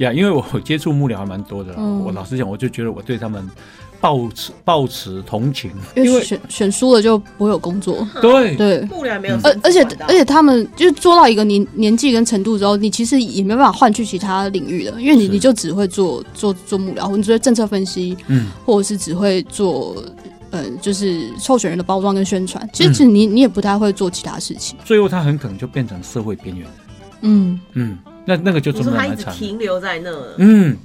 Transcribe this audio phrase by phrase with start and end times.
[0.00, 1.74] 呀，因为我接触幕僚还蛮多的
[2.04, 3.46] 我老实讲，我就觉得我对他们
[4.00, 8.56] 抱持抱持同情，因为选选输了就不会有工作， 对。
[8.56, 8.80] 对。
[8.86, 20.02] 幕僚没有而而且而且他们就是做到一个年年纪跟程度之后，你其实也没办法换去其他领域的，因为你你就只会做做做幕僚，或者你只会政策分析，嗯，或者是只会做
[20.50, 22.66] 呃就是候选人的包装跟宣传。
[22.72, 22.92] 其实嗯。
[22.94, 24.78] 其实你你也不太会做其他事情。
[24.82, 26.64] 最后他很可能就变成社会边缘。
[26.64, 26.74] 人，
[27.20, 30.76] 嗯，嗯，那那个就你说他一真的蛮惨停留在那，嗯，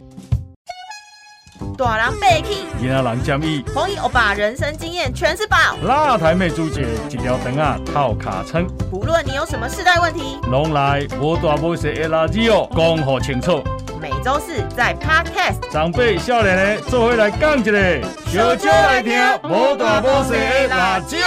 [1.78, 13.62] 大人被 k 今仔人建议，红衣欧巴人生经验全是宝，辣台妹朱姐一条肠啊套卡称，不论你有什么世代问题，拢来无大无小的垃圾哦，讲好清楚。
[14.02, 21.18] 每周四在 Podcast 长辈少年的做伙来讲一个，小酒来听无大无小的辣椒。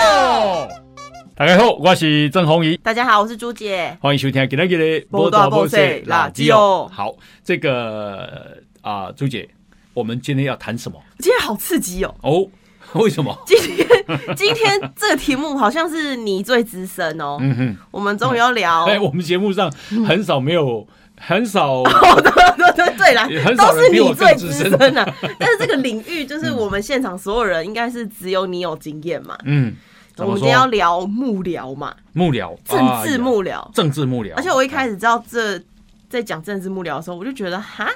[1.38, 3.97] 大家好，我是郑宏仪，大家好，我是朱姐。
[4.01, 7.14] 欢迎收听今天的波大无小垃圾哦好，
[7.45, 9.48] 这个啊，朱姐，
[9.95, 11.01] 我们今天要谈什么？
[11.20, 12.12] 今天好刺激哦！
[12.22, 12.48] 哦，
[13.00, 13.39] 为什么？
[13.47, 13.86] 今天
[14.34, 17.36] 今天这个题目好像是你最资深哦。
[17.41, 19.73] 嗯哼，我们终于要聊， 哎，我们节目上
[20.08, 20.84] 很少没有，
[21.20, 25.14] 很少 哦，对对对对啦都是你最资深的啊。
[25.39, 29.39] 但是这个领域，就是我们现场所有人，应该是只有你有经验嘛。
[29.45, 29.77] 嗯，
[30.24, 30.66] 我们今天要？
[30.66, 33.70] 聊幕僚嘛，幕僚，政治幕僚。
[33.72, 35.61] 政治幕僚，而且我一开始知道这
[36.08, 37.88] 在讲政治幕僚的时候，我就觉得哈。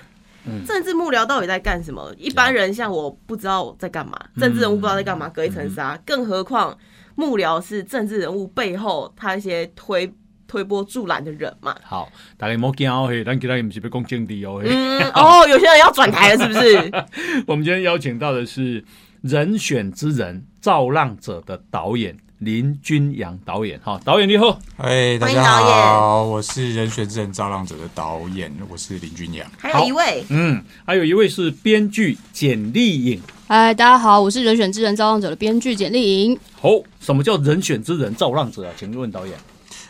[0.44, 2.12] 嗯政治幕僚到底在干什么？
[2.18, 5.96] 一般人像我不知道在干嘛，政治人物不知道在干嘛，隔一层纱。
[6.04, 6.76] 更何况
[7.14, 10.12] 幕僚是政治人物背后他一些推
[10.48, 11.76] 推波助澜的人嘛。
[11.84, 14.68] 好，大家莫惊哦嘿，咱今天不是要讲政治哦嘿。
[14.68, 16.90] 嗯， 哦，有些人要转台了，是不是？
[17.46, 18.82] 我们今天邀请到的是
[19.22, 24.58] 《人选之人》造浪者的导演林君阳导演，哈，导演你好。
[24.78, 29.48] 哎，大家欢迎导演好，我是人选之人造浪者的导演，我是林君阳。
[29.56, 33.22] 还有一位，嗯，还有一位是编剧简丽颖。
[33.46, 36.36] 哎，大家好，我是人选之人造浪者的编剧简丽颖。
[36.60, 38.72] 好，什么叫人选之人造浪者啊？
[38.76, 39.38] 请问导演。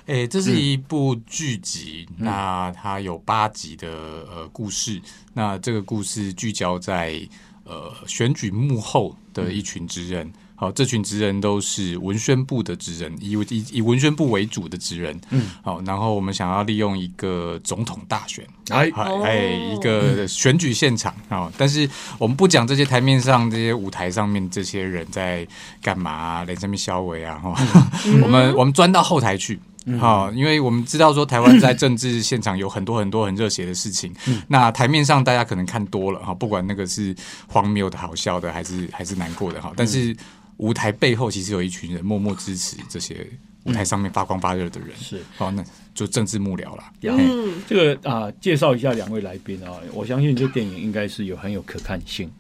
[0.04, 5.00] 哎，这是一部剧集，嗯那它有八集的呃故事，
[5.32, 7.18] 那这个故事聚焦在
[7.64, 10.32] 呃选举幕后的一群职人。
[10.54, 15.20] 好，这群职人都是文宣部的职人，以以以文宣部为主的职人。
[15.30, 19.24] 嗯，好，然后我们想要利用一个总统大选，哎，哦。
[19.24, 21.12] 哎哎，一个选举现场。
[21.28, 25.44] 啊、但是我们不讲这些台面上这些舞台上面这些人在
[25.80, 27.56] 干嘛、啊，连上面消委啊，哈、
[28.22, 29.58] 我们我们钻到后台去。
[29.98, 34.14] 好、因为我们知道说台湾在政治现场有很多很多很热血的事情，
[34.48, 37.14] 那台面上大家可能看多了哈，不管那个是
[37.48, 40.16] 荒谬的、好笑的，还是还是难过的哈，但是
[40.58, 43.26] 舞台背后其实有一群人默默支持这些
[43.64, 45.20] 舞台上面发光发热的人，是。
[45.36, 46.92] 好，那就政治幕僚啦。
[47.00, 52.30] 呀嗯，这个啊、介绍一下两位来宾啊，我相信这电影应该是有很有可看性。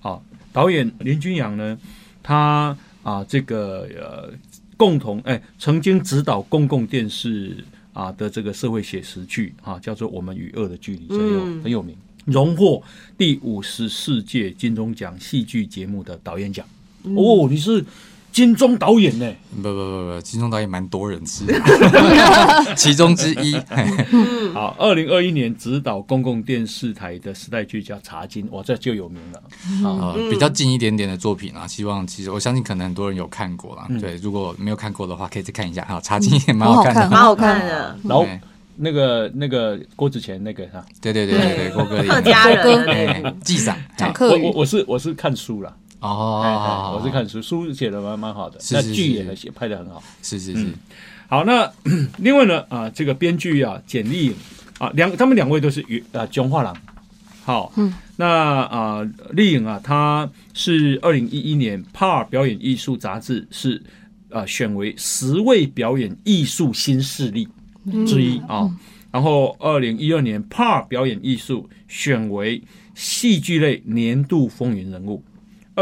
[0.00, 0.18] 啊，
[0.52, 1.78] 导演林君阳呢，
[2.22, 4.32] 他啊这个呃
[4.82, 7.56] 共同哎曾经指导公共电视
[7.92, 11.62] 啊的这个社会写实剧啊，叫做《我们与恶的距离》，很有、嗯。
[11.62, 12.82] 很有名，荣获
[13.16, 16.66] 第五十四届金钟奖戏剧节目的导演奖。
[17.04, 17.84] 哦，你是
[18.32, 19.30] 金钟导演呢？
[19.56, 21.44] 不不不不，金钟导演蛮多人知，
[22.74, 23.54] 其中之一。
[24.54, 29.42] 好，二零二一年指导公共电视台的时代剧叫《茶金》，哇，这就有名了。
[29.84, 33.86] 呃，比较近一点点的作品啊，希望其实我相信可能很多人有看过啦。
[33.90, 34.00] 嗯。
[34.00, 35.84] 对，如果没有看过的话，可以再看一下。
[35.84, 36.00] 哈。
[36.00, 37.00] 茶金也蛮好看的。
[37.02, 38.26] 很好看蛮好看的， 然后
[38.76, 43.94] 那个那个郭子乾那个哈，对对对对对，郭哥的客家人的那哎一部，纪赏哎。
[43.98, 44.42] 讲客语。
[44.42, 50.02] 我我，我是我是看书了，哦，我是看书，书写的蛮蛮好的，那剧也很写拍的很好。
[50.20, 50.74] 是是是嗯，
[51.28, 51.70] 好，那
[52.18, 54.34] 另外呢啊，这个编剧啊，简丽颖
[54.78, 56.76] 啊，两他们两位都是与啊中画廊。
[57.44, 63.80] 好，嗯，那啊，丽颖啊，她是二零一一年《帕表演艺术》杂志是
[64.30, 67.48] 啊选为十位表演艺术新势力
[68.06, 68.68] 之一啊。
[69.12, 72.60] 然后，二零一二年《帕表演艺术》选为
[72.94, 75.22] 戏剧类年度风云人物。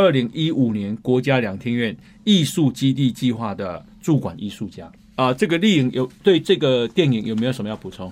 [0.01, 1.95] 二零一五年国家两厅院
[2.25, 8.11] 艺术基地计划的驻馆艺术家啊，这个丽颖有对这个电影有没有什么要补充？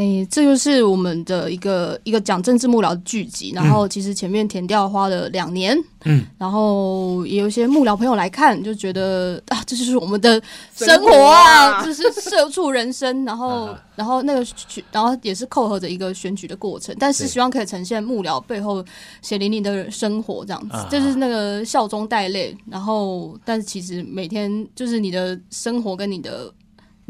[0.00, 5.76] 哎，这就是我们的一个一个讲政治幕僚的剧集，然后其实前面填掉花了两年，
[6.06, 10.40] 嗯，然后也有一些幕僚朋友来看，就觉得啊，这就是我们的
[10.74, 18.82] 生生活活啊，啊就是社畜人生，然后啊然后那个选然后也是扣合着一个选举的过程，但是希望可以呈现幕僚背后
[19.20, 26.50] 血淋淋的生活这样子啊，就是那个笑中带泪，然后但是其实每天就是你的生活跟你的。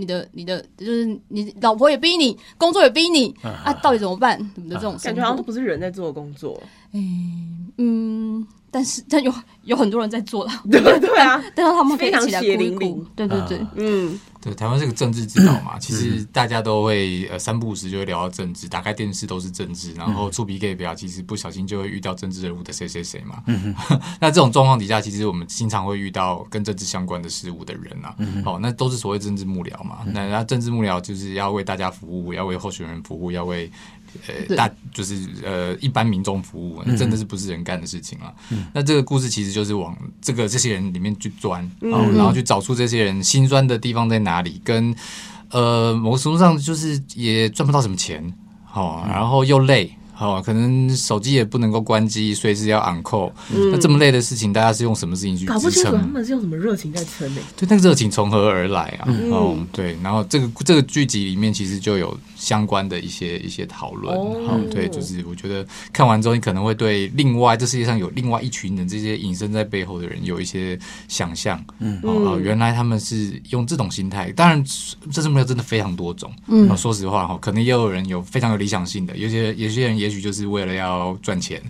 [0.01, 4.39] 你的你的就是你老婆也逼你，工作也逼你啊，到底怎么办？
[4.55, 6.61] 怎么的这种感觉好像都，不是人在做的工作。
[7.77, 9.33] 嗯，但是 但有
[9.65, 23.43] 有很多人在做了，对对啊， 但是他们可以一起来非常血淋淋，对对对，嗯，对，台湾是个政治之岛嘛，其实大家都会呃三不五时就会聊到政治，打开电视都是政治，然后触鼻 gay 表，其实不小心就会遇到政治人物的谁谁谁嘛。
[24.19, 29.99] 那这种状况底下，其实我们经常会遇到跟政治相关的事物的人啊，哦、那都是所谓政治幕僚嘛。
[30.07, 33.71] 那那政治幕僚就是要为大家服务，要为候选人服务，要为。
[34.27, 38.35] 呃，大就是呃一般民众服务，那真的是不是人干的事情了。
[38.73, 44.95] 那这个故事其实就是往这个这些人里面去钻，好然后去找出这些人心酸的地方在哪里，跟
[45.51, 48.33] 呃某个程度上就是也赚不到什么钱，
[48.65, 49.97] 好、然后又累。
[50.21, 53.33] 好，可能手机也不能够关机，随时要 on call。
[53.49, 57.41] 那这么累的事情，大家是用什么事情去搞不清楚支撑他们是用什么热情在撑呢？
[57.57, 59.07] 对，那个热情从何而来啊？
[59.07, 64.15] 嗯哦，对，然后这个这个剧集里面其实就有相关的一些一些讨论。
[64.15, 70.79] 哦好、对，就是我觉得看完之后，你可能会对另外这世界上有另外一群人，这些隐身在背后的人有一些
[71.09, 71.59] 想象。
[71.79, 74.31] 嗯，哦，哦原来他们是用这种心态。
[74.33, 74.63] 当然，
[75.11, 76.31] 这种目标真的非常多种。
[76.49, 81.61] 嗯、哦，说实话哈、可能也有人有非常有理想性的，有些有些人也许就是为了要赚钱。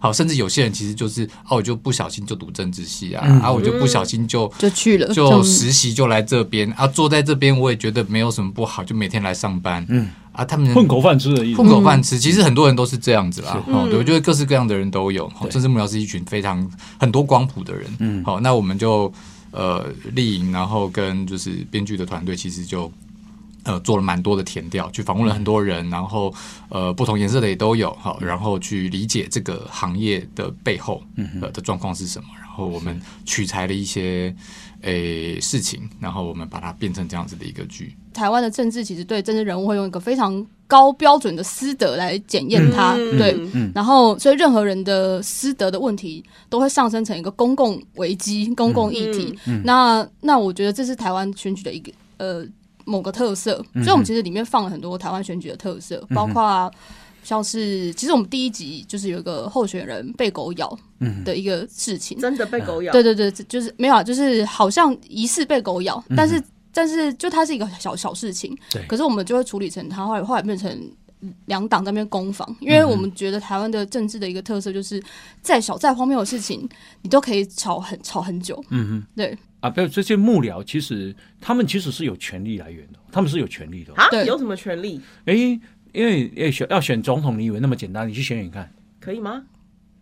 [0.00, 9.84] 好，甚至有些人其实就是哦，我就不小心就读政治系啊，啊，我就不小心就就去了，就实习就来这边啊，坐在这边我也觉得没有什么不好，就每天来上班。
[9.88, 11.68] 嗯啊，他们混口饭吃的意思混。
[11.68, 13.60] 口饭吃，其实很多人都是这样子啦。
[13.66, 15.26] 是哦，对，我觉得各式各样的人都有。
[15.26, 16.64] 哦对政治幕僚是一群非常
[16.96, 17.90] 很多光谱的人。
[17.98, 19.12] 嗯，好，那我们就
[19.50, 19.84] 呃
[20.14, 22.88] 丽颖，然后跟就是编剧的团队，其实就。
[23.64, 26.32] 呃，做了蛮多的填调，去访问了很多人，然后
[26.68, 31.02] 呃，不同颜色的也都有，好，然后去理解这个行业的背后
[31.40, 34.34] 呃的状况是什么，然后我们取材了一些
[34.82, 37.94] 诶事情，然后我们把它变成这样子的一个剧。
[38.14, 43.16] 台湾的政治其实对政治人物会用一个非常高标准的私德来检验他，嗯。
[43.18, 49.38] 对，然后所以任何人的私德的问题都会上升成一个公共危机、公共议题。
[49.62, 52.44] 那那我觉得这是台湾选举的一个呃
[52.88, 56.72] 某个特色，所以我们其实里面放了很多台湾选举的特色，包括。
[57.24, 60.78] 像是，其实我们第一集就是有一个候选人被狗咬
[61.26, 66.42] 的一个事情，真的被狗咬，对对对，就是没有啊，就是好像疑似被狗咬，但是
[66.72, 68.82] 但是就它是一个小小事情，对。
[68.86, 70.70] 可是我们就会处理成它后来后来变成
[71.46, 75.02] 两党在那边攻防，因为我们觉得台湾的政治的一个特色就是
[75.42, 76.68] 再小再荒谬的事情，
[77.02, 79.06] 你都可以吵很吵很久，嗯嗯。
[79.16, 83.92] 对啊，不，这些幕僚其实他们其实是有权利来源的，他们是有权利的。
[83.94, 85.00] 啊，对有什么权利？
[85.24, 88.08] 哎，因为要选要选总统，你以为那么简单？
[88.08, 89.42] 你去选选看，可以吗？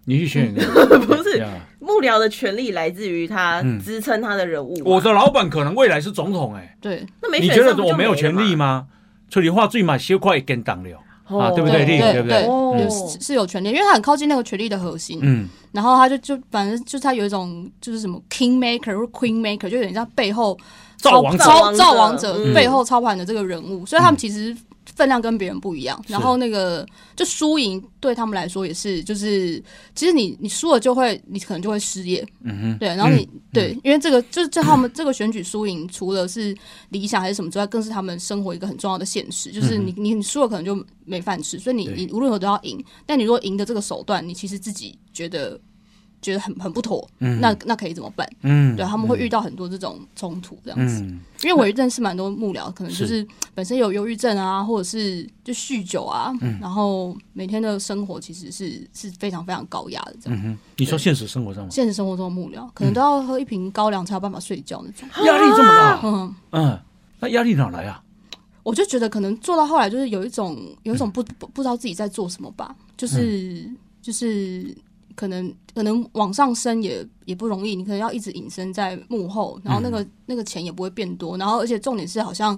[0.04, 1.00] 你去选选看。
[1.00, 1.48] 不是，呀
[1.80, 4.82] 幕僚的权利来自于他支撑他的人物嘛。
[4.84, 8.54] 我的老板可能未来是总统，哎，对那没你觉得我没有权利？
[8.54, 8.88] 吗？
[9.30, 11.02] 处理话最嘛，修快跟党了。
[11.28, 11.84] 啊对不对？
[11.84, 12.90] 对对不对？
[12.90, 20.56] 是是有权利，因为他很靠近那个权力的核心，嗯，然后他就就反正就是他有一种就是什么 king maker 或 queen maker，就有点像背后
[20.96, 24.56] 造王造造造王王者背后操盘的这个人物，所以他们其实
[24.96, 26.02] 分量跟别人不一样。
[26.08, 26.84] 然后那个
[27.14, 29.62] 就输赢对他们来说也是，就是
[29.94, 36.56] 其实你你输了就会你可能就会失业，嗯哼，对，然后你、对，因为这个就是就他们这个选举输赢，除了是
[36.88, 42.82] 理想还是什么之外，更是他们生活一个很重要的现实，就是你你你输了可能就没饭吃，所以你你无论如何都要赢。
[43.04, 45.61] 但你如果赢的这个手段，你其实自己觉得
[46.26, 48.28] 觉得很很不妥，那那可以怎么办？
[48.42, 51.00] 嗯，对，他们会遇到很多这种冲突这样子。
[51.02, 60.40] 嗯，因为我认识蛮多幕僚，可能就是本身有忧郁症啊，或者是就酗酒啊，嗯然后每天的生活其实是是非常非常高压的这样。
[60.45, 61.71] 嗯，你说现实生活上吗？
[61.71, 65.09] 现实生活中的幕僚可能都要喝一瓶高粱才有办法睡觉那种。
[65.25, 66.80] 压力这么大， 嗯，嗯，
[67.21, 68.02] 那压力哪来啊？
[68.64, 73.64] 我就觉得可能做到后来就是有一种有一种不不不知道自己在做什么吧，就是、
[74.02, 74.76] 就是
[75.16, 82.56] 可能可能往上升也也不容易，你可能要一直隐身在幕后，然后那个、那个钱也不会变多，然后而且重点是好像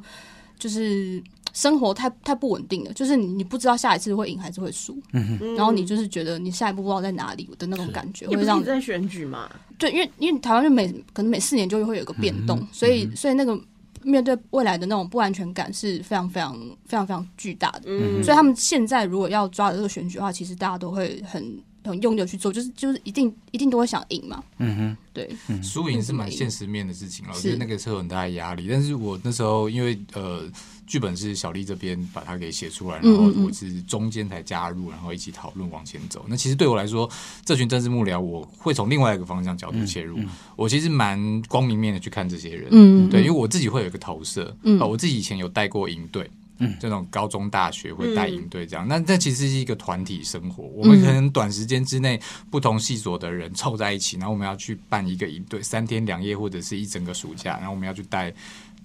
[0.59, 1.23] 就是
[1.55, 9.49] 生活太太不稳定了，就是你你不知道下一次会赢还是会输，嗯然后你就是觉得你下一步不知道在哪里的那种感觉，会让也不是在选举嘛，
[9.79, 13.59] 对，因为因为台湾就每可能每四年就会有一个变动，所以所以那个
[14.03, 17.83] 面对未来的那种不安全感是非常非常非常非常巨大的。
[17.87, 24.42] 嗯，所以他们现在如果要抓的这个选举的话，其实大家都会很很用力的去做，就是就是一定一定都会想赢嘛。
[24.59, 25.30] 嗯哼，对，
[25.62, 28.68] 输赢是蛮现实面的事情啊，我觉得那个是有很大的压力。
[28.71, 30.42] 但是我那时候因为呃
[30.87, 36.25] 剧本是小丽这边把它给写出来，然后我是中间才加入，然后一起讨论往前走。
[36.28, 37.09] 那其实对我来说，
[37.45, 40.18] 这群政治幕僚，我会从另外一个方向角度切入。
[40.57, 44.78] 我其实蛮光明面的去看这些人，嗯对，因为我自己会有一个投射，嗯。
[44.78, 46.28] 啊，我自己以前有带过营队。
[46.59, 50.65] 嗯这种高中、大学会带营队这样，嗯那这其实是一个团体生活。
[50.75, 58.33] 我们可能短时间之内，不同系所的人凑在一起，然后我们要去办一个营队，三天两夜或者是一整个暑假，然后我们要去带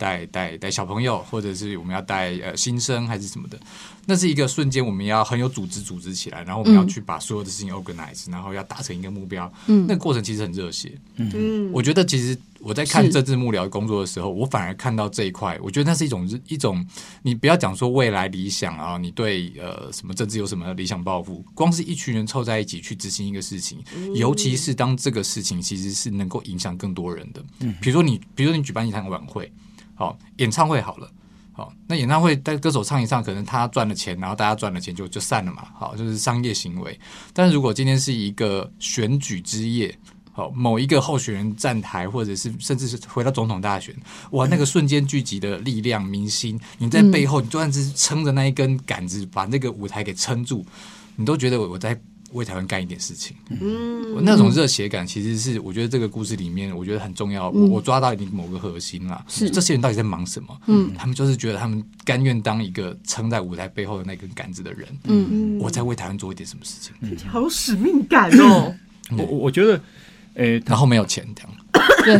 [0.04, 3.58] 带带带小朋友，或者是我们要带呃新生还是什么的。
[4.06, 9.50] 那是一个瞬间，我们要很有组织组织起来，然后我们要去把所有的事情 organize，然后要达成一个目标。
[9.68, 10.92] 嗯那个过程其实很热血。
[11.16, 16.86] 嗯，我觉得其实我在看政治幕僚工作的时候，我反而看到这一块，我觉得那是一种一种，
[17.22, 23.82] 你不要讲说未来理想啊，你对呃什么政治有什么理想抱负，光是一群人凑在一起去执行一个事情，
[24.16, 29.50] 尤其是当这个事情其实是能够影响更多人的，嗯比如说你，比如说你举办一场晚会，
[29.96, 31.10] 好、演唱会好了。
[31.56, 35.68] 好，那演唱会但歌手唱一唱，可能他赚了钱，然后大家赚了钱就就散了嘛。
[35.78, 37.00] 好，就是商业行为。
[37.32, 39.96] 但是如果今天是一个选举之夜，
[40.32, 43.96] 好，某一个候选人站台，或者是甚至是回到总统大选，
[44.32, 50.66] 哇，那个瞬间聚集的力量、明星，你在背后，你就算是撑着那一根杆子，把那个舞台给撑住，
[51.16, 51.96] 你都觉得我我在
[52.34, 53.36] 为台湾干一点事情。
[53.50, 57.50] 嗯，那种热血感，其实是我觉得这个故事里面，我觉得很重要。
[57.50, 60.62] 我我抓到一定某个核心啦，是这些人到底在忙什么？
[60.68, 64.88] 嗯，他们就是觉得他们甘愿当一个撑在舞台背后的那根杆子的人。
[65.06, 66.94] 嗯我在为台湾做一点什么事情，
[67.30, 68.76] 好有使命感哦，
[69.12, 69.82] 我我我觉得，
[70.36, 71.52] 诶、然后没有钱这样。
[72.04, 72.20] 对，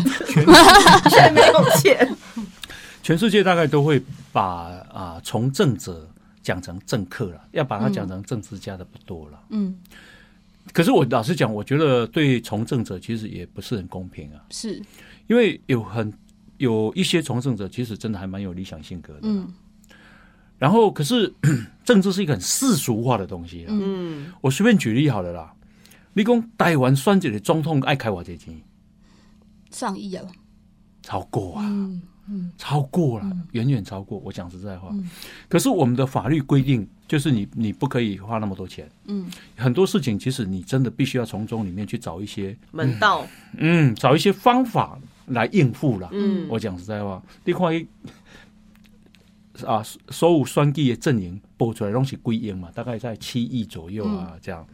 [1.10, 2.16] 却没有钱。
[3.04, 4.02] 全世界大概都会
[4.32, 4.44] 把
[4.94, 6.10] 啊从政者
[6.44, 9.44] 讲成政客了，要把它讲成政治家的不多了。
[9.50, 9.76] 嗯，
[10.72, 14.80] 可是我老实讲，我觉得对从政者其实也不是很公平啊，是，
[15.28, 16.14] 因为有很
[16.58, 19.22] 有一些从政者其实真的还蛮有理想性格的。
[19.24, 19.52] 嗯。
[20.60, 21.34] 然后可是
[21.84, 23.68] 政治是一个很世俗化的东西啊。
[23.70, 25.54] 嗯，我随便举例好了啦，
[26.14, 28.62] 你讲台湾选举的总统爱开偌济钱，
[29.72, 30.24] 上亿啊，
[31.02, 31.70] 超过啊。
[32.30, 34.18] 嗯超过了，远远超过。
[34.20, 34.94] 我讲实在话，
[35.50, 38.90] 可是我们的法律规定就是你你不可以花那么多钱。
[39.06, 43.28] 嗯，很多事情其实你真的必须要从中里面去找一些门道，
[43.58, 46.10] 嗯，找一些方法来应付了。
[46.14, 47.86] 嗯我讲实在话，你看一
[49.66, 54.66] 啊，所有选举的阵营报出来拢是几亿嘛，大概在七亿左右啊，这样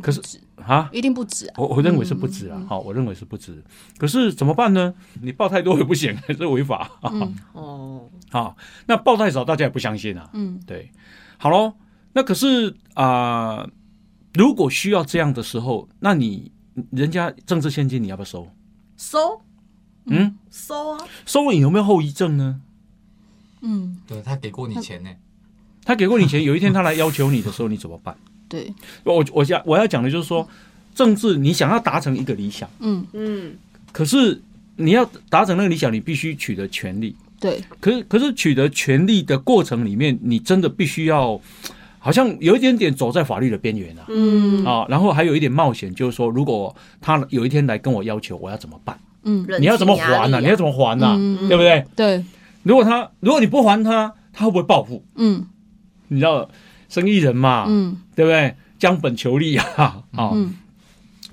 [0.00, 0.90] 可是一定不止，啊。
[0.92, 3.62] 一定不止啊，我我认为是不止啊，好、我认为是不止。
[3.98, 4.94] 可是怎么办呢？
[5.20, 6.90] 你报太多也不行， 这违法。
[7.02, 8.56] 嗯哦， 好，
[8.86, 10.30] 那报太少，大家也不相信啊。
[10.32, 10.90] 嗯对，
[11.38, 11.74] 好喽。
[12.12, 13.68] 那可是啊、
[14.34, 16.52] 如果需要这样的时候，那你
[16.90, 18.48] 人家政治现金你要不要收？
[18.96, 19.40] 收
[20.06, 22.60] 嗯，收啊，收了你有没有后遗症呢？
[23.64, 25.10] 嗯，对他给过你钱呢，
[25.84, 28.14] 他给过你钱，有一天他来要求你的时候，你怎么办？
[28.48, 30.46] 对，我我想我要讲的就是说，
[30.94, 33.04] 政治你想要达成一个理想，嗯。
[33.14, 33.54] 嗯，
[33.90, 34.40] 可是
[34.76, 37.16] 你要达成那个理想，你必须取得权利。
[37.40, 41.40] 对，可是可是取得权利的过程里面，你真的必须要，
[41.98, 44.04] 好像有一点点走在法律的边缘啊。
[44.08, 48.98] 嗯，啊，然后还有一点冒险，就是说，如果他有一天来跟我要求，我要怎么办？
[49.24, 49.46] 嗯。
[49.58, 51.48] 你要怎么还呢、你要怎么还呢、嗯。
[51.48, 51.84] 对不对？
[51.94, 52.24] 对，
[52.64, 55.04] 如果他如果你不还他，他会不会报复？
[55.14, 55.46] 嗯。
[56.08, 56.48] 你知道，
[56.88, 57.96] 生意人嘛，嗯。
[58.16, 58.56] 对不对？
[58.76, 60.52] 将本求利啊，啊、嗯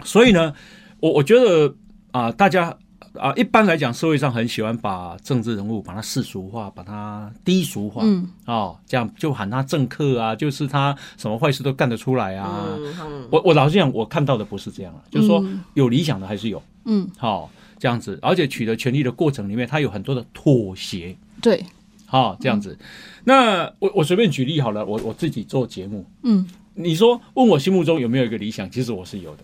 [0.03, 0.53] 所以呢，
[1.00, 1.75] 我我觉得
[2.11, 2.73] 啊、大家
[3.19, 8.27] 啊、一般来讲，社会上很喜欢把政治人物把他世俗化，把他低俗化，嗯。
[8.45, 12.65] 哦，这样就喊他政客啊，就是他什么坏事都干得出来啊。
[12.77, 13.27] 嗯嗯。
[13.31, 15.61] 我我老实讲，我看到的不是这样啊，就是说嗯。
[15.73, 17.50] 有理想的还是有，嗯，好、
[17.81, 21.65] 这样子，而且取得权利的过程里面，他有很多的妥协，对，
[22.05, 22.77] 好、这样子。
[23.23, 26.47] 那我我随便举例好了，我我自己做节目，嗯。
[26.75, 29.43] 你说问我心目中有没有一个理想，其实我是有的。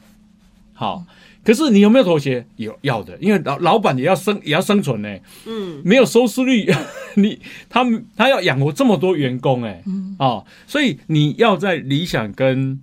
[0.74, 1.04] 好，
[1.44, 2.46] 可是你有没有妥协？
[2.58, 5.18] 有要的，因为老老板也要生也要生存呢，
[5.48, 5.82] 嗯。
[5.84, 6.72] 没有收视率，
[7.18, 10.16] 你他们他要养活这么多员工哎，嗯。
[10.20, 12.80] 哦，所以你要在理想跟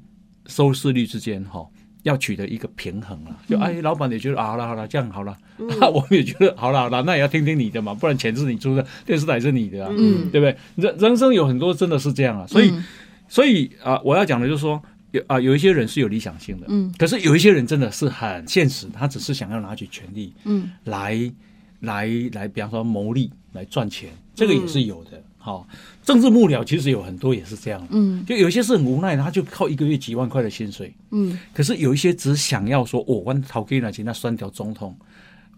[0.47, 1.65] 收视率之间哈、
[2.05, 3.37] 要取得一个平衡了。
[3.47, 10.57] 就哎，老板也觉得啊，好了好了，这样好了，那、 我们也觉得好了好了，那也要听听你的嘛，不然钱是你出的，电视台是你的啊，嗯对不对？
[10.77, 12.85] 人人生有很多真的是这样啊，所以、嗯
[13.29, 14.81] 所以啊、我要讲的就是说。
[15.13, 21.33] 有啊，有一些人是有理想性的，嗯可是有一些人真的是很现实，他只是想要拿取权利，嗯来
[21.79, 25.23] 来来，比方说牟利来赚钱，这个也是有的。
[25.45, 25.69] 好、
[26.03, 28.25] 政治幕僚其实有很多也是这样，嗯。
[28.25, 31.39] 就有一些是很无奈的，他就靠一个月几万块的薪水，嗯。
[31.53, 34.97] 可是有一些只想要说，哦，我逃给那钱那三条总统，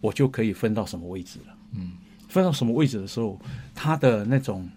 [0.01, 1.55] 我就可以分到什么位置了。
[1.77, 1.93] 嗯，
[2.27, 3.41] 分到什么位置的时候，
[3.77, 4.69] 他的那种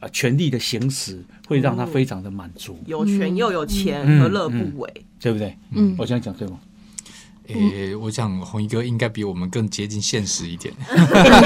[0.00, 4.20] 呃权力的行使，会让他非常的满足，有权又有钱，嗯。
[4.20, 4.92] 何乐不为？
[5.20, 5.56] 对不对？
[5.70, 5.94] 嗯。
[5.96, 6.58] 我这样讲对吗？
[7.48, 10.74] 诶、我想红衣哥应该比我们更接近现实一点。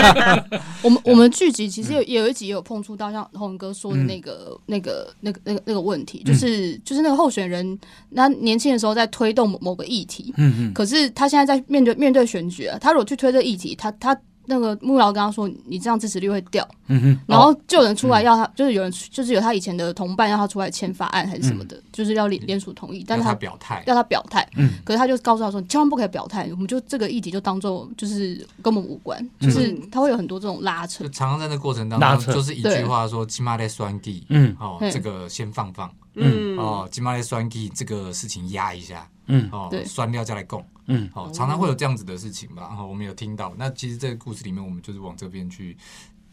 [0.82, 7.78] 我们我们剧集其实有有一集也有碰触到像洪哥说的那个、那个那个那个那个问题，就是、就是那个候选人，
[8.14, 10.72] 他年轻的时候在推动某某个议题，嗯嗯。
[10.72, 14.18] 可是他现在在面对面对选举啊，他如果去推这议题，他他
[14.50, 24.72] 那个幕僚跟他说，你这样支持率会掉，嗯哼，然后就有人出来要他，就是有人就是有他以前的同伴要他出来签法案还是什么的，就是要联联署同意，但是他他表态，要他表态，嗯。
[24.84, 31.04] 可是他就告诉他说，你千万不可以表态，我们就这个议题就当做就是跟我们无关，就是他会有很多这种拉扯。
[31.04, 34.56] 就，常常在那过程当中，就是一句话说“起码在酸地”，嗯。
[34.58, 39.48] 哦，这个先放放，嗯，哦，金马来酸地这个事情压一下，嗯。
[39.50, 41.08] 哦对，酸料再来供，嗯。
[41.14, 43.54] 哦，常常会有这样子的事情吧，然后我们有听到。
[43.58, 45.76] 那其实这个故事里面，我们就是往这边去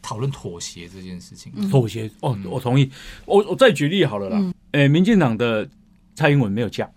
[0.02, 1.52] 讨论妥协这件事情。
[1.70, 2.10] 妥协。
[2.22, 2.90] 哦，我同意。
[3.26, 4.38] 我我再举例好了啦。
[4.40, 4.54] 嗯。
[4.72, 5.68] 诶，民进党的
[6.16, 6.90] 蔡英文没有嫁，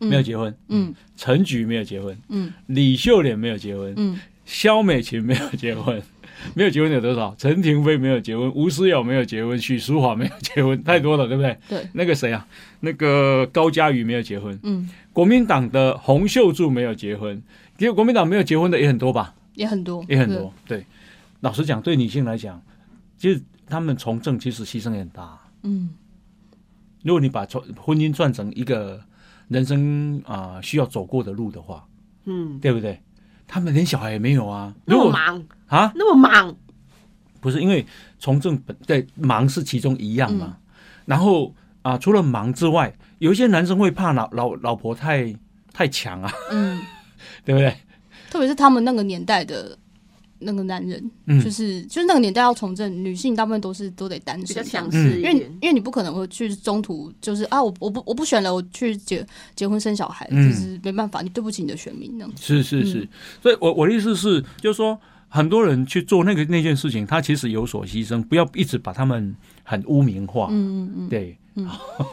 [0.00, 0.08] 嗯。
[0.08, 0.94] 没有结婚；嗯。
[1.16, 2.52] 陈菊没有结婚，嗯。
[2.66, 4.20] 李秀莲没有结婚，嗯。
[4.44, 6.02] 萧美琴没有结婚。
[6.54, 7.34] 没有结婚的有多少？
[7.38, 11.56] 陈廷飞没有结婚，吴思瑶没有结婚，许淑华没有结婚，太多了，对不对？
[11.68, 12.46] 对，那个谁啊？
[12.80, 17.42] 那个高嘉瑜没有结婚，嗯，国民党的洪秀柱没有结婚，
[17.76, 19.34] 其实国民党没有结婚的也很多吧？
[19.54, 20.52] 也很多，也很多。
[20.66, 20.84] 对，
[21.40, 22.62] 老实讲，对女性来讲，
[23.16, 25.38] 其实他们从政其实牺牲也很大。
[25.62, 25.90] 嗯
[27.02, 29.00] 如果你把从婚姻算成一个
[29.46, 31.86] 人生啊、需要走过的路的话，
[32.24, 33.00] 嗯，对不对？
[33.46, 34.74] 他们连小孩也没有啊。
[34.84, 36.54] 那如果么忙，啊，那么忙，
[37.40, 37.86] 不是因为
[38.18, 40.56] 从政本对忙是其中一样嘛。
[40.58, 40.62] 嗯。
[41.06, 45.34] 然后啊、除了忙之外，有一些男生会怕老老老婆太
[45.72, 46.78] 太强啊，嗯，
[47.44, 47.74] 对不对？
[48.28, 49.78] 特别是他们那个年代的
[50.40, 51.42] 那个男人，嗯。
[51.42, 55.34] 就是就是那个年代要从政，女性大部分都是都得单比较身强势一因为。
[55.62, 60.50] 因为你不可能会去中途就是啊，我我不我不选了，我去结结婚生小孩，嗯。
[60.50, 62.32] 就是没办法，你对不起你的选民那样。
[62.36, 63.08] 是是是，
[63.42, 70.48] 所以我我的意思是，就是说，很多人去做那个那件事情，他其实有所牺牲，不要一直把他们很污名化。
[70.50, 71.36] 嗯嗯嗯，对。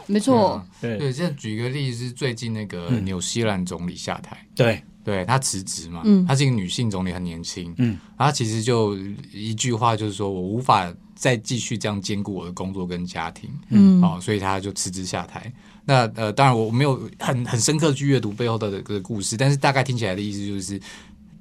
[0.06, 0.98] 没错， 对。
[0.98, 3.04] 对，现在举一个例子，是最近那个嗯。
[3.04, 6.26] 纽西兰总理下台，对，对他辞职嘛，嗯。
[6.26, 8.96] 她是一个女性总理，很年轻，嗯，她其实就
[9.32, 14.02] 一句话就是说我无法再继续这样兼顾我的工作跟家庭，嗯。
[14.02, 15.52] 哦，所以她就辞职下台。
[15.88, 20.80] 那呃，当然我没有很很深刻去阅读背后的这个故事，但是大概听起来的意思就是，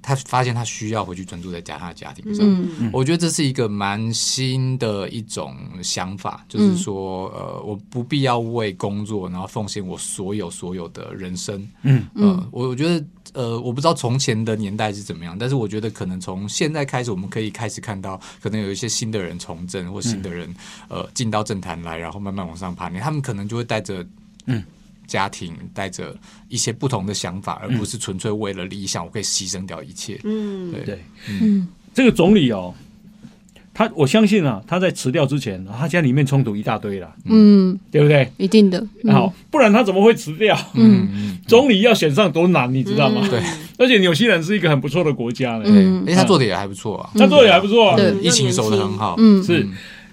[0.06, 2.46] 她发现他需要回去专注在家他的家庭上。
[2.48, 11.68] 嗯我觉得这是一个蛮新的一种想法，就是说，呃，我不必要为工作然后奉献我所有所有的人生。
[11.82, 20.54] 嗯嗯，我我觉得，呃，我不知道从前的年代是怎么样，但是我觉得可能从现在开始，我们可以开始看到，可能有一些新的人从政或新的人，
[20.88, 24.06] 呃，进到政坛来，然后慢慢往上爬，他们可能就会带着，
[24.46, 24.64] 嗯。
[25.08, 26.16] 家庭带着
[26.50, 30.20] 一些不同的想法，而不是纯粹为了理想，我可以牺牲掉一切。
[30.24, 30.82] 嗯，对。
[30.84, 31.00] 对，
[31.42, 31.68] 嗯。
[31.94, 32.74] 这个总理哦，
[33.74, 38.30] 他我相信啊，他在辞掉之前，他家里面冲突一大堆了，嗯，对不对？
[38.38, 38.86] 一定的。
[39.04, 39.14] 嗯。
[39.14, 40.58] 好，，不然他怎么会辞掉？
[40.74, 41.08] 嗯。
[41.14, 43.22] 嗯，总理要选上多难，你知道吗？
[43.24, 43.42] 嗯对。
[43.78, 47.10] 而且纽西兰是一个很不错的国家呢，对，嗯而且他做的也还不错啊。
[47.16, 47.96] 他做的也还不错啊。
[47.98, 48.14] 对。
[48.22, 49.16] 疫情守的很好。
[49.18, 49.44] 嗯。
[49.44, 49.68] 是，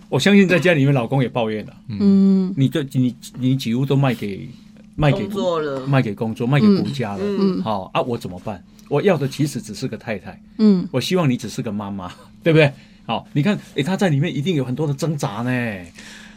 [0.08, 2.52] 我相信在家里面，老公也抱怨了，嗯。
[2.56, 4.48] 你这你你几乎都卖给
[4.94, 7.20] 卖给工作了，卖给工作，卖给国家了。
[7.22, 8.62] 嗯好啊，我怎么办？
[8.88, 12.72] 我要的其实只是个太太，嗯我希望你只是个妈妈， 对不对？
[13.06, 15.84] 好，你看，诶，他在里面一定有很多的挣扎呢，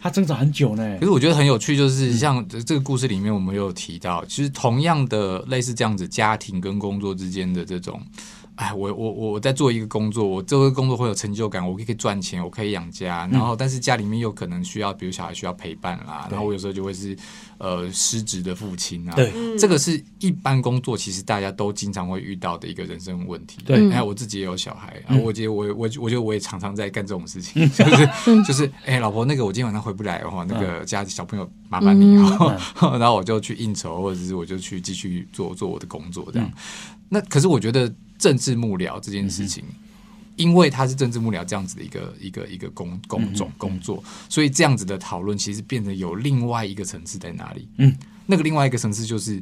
[0.01, 1.05] 他挣扎很久呢可。
[1.05, 8.01] 是我觉得很有趣，就是像这这个故事里面，我们有提到，其实同样的类似这样子家庭跟工作之间的这种。
[8.55, 17.17] 哎，我我我我在做一个工作，我这个工作会有成就感，我可以赚钱，我可以养家，然后但是家里面又可能需要，比如小孩需要陪伴啦，然后我有时候就会是
[17.57, 19.31] 呃失职的父亲啊，对。
[19.35, 19.57] 嗯。
[19.57, 23.59] 这个是一般工作其实大家都经常会遇到的一个人生问题。
[23.65, 23.91] 对。
[23.91, 25.17] 哎，我自己也有小孩，嗯。
[25.17, 28.09] 啊，我觉得我我我觉得我也常常在干这种事情，就是
[28.47, 32.57] 就是哎，老婆，那个我今天晚上回不来的话，那个家里小朋友麻烦你哦，
[32.97, 36.49] 然后我就去应酬，或者是我就去继续做做我的工作这样。
[37.07, 39.63] 那可是我觉得政治幕僚这件事情。
[40.37, 47.69] 因为他是政治幕僚这样子的一个一个一个工工种工作，所以这样子的讨论其实变得有另外一个层次在哪里？
[47.77, 49.41] 嗯，那个另外一个层次就是，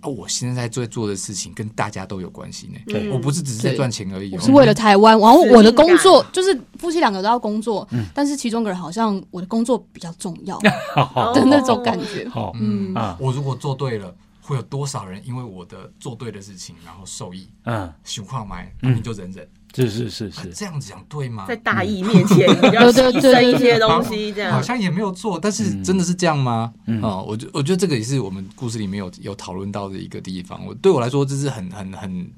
[0.00, 2.78] 啊，我现在在做做的事情跟大家都有关系呢。
[2.88, 3.08] 对。
[3.08, 10.58] 我不是只是在赚钱而已、哦，我是为了台湾，然后我的工使作就是夫妻两个都要工作，但是其中一个人好像我的工作比较重要
[11.32, 12.28] 的那种感觉。
[12.28, 12.92] 好，嗯。
[12.92, 13.16] 啊。
[13.18, 14.14] 我如果做对了，
[14.46, 17.48] 会有多少人因为我的做对的事情然后受益？
[17.64, 19.48] 嗯，情况买，嗯你就忍忍。
[19.74, 21.46] 是是是是，啊这样子讲对吗？
[21.48, 26.72] 在大义面前， 你要牺牲一些东西，这样好像也没有错，但是真的是这样吗？
[26.86, 30.64] 嗯哦，我觉我觉得这个也是我们故事里面有有讨论到的一个地方。
[30.64, 32.30] 我对我来说，这是很很很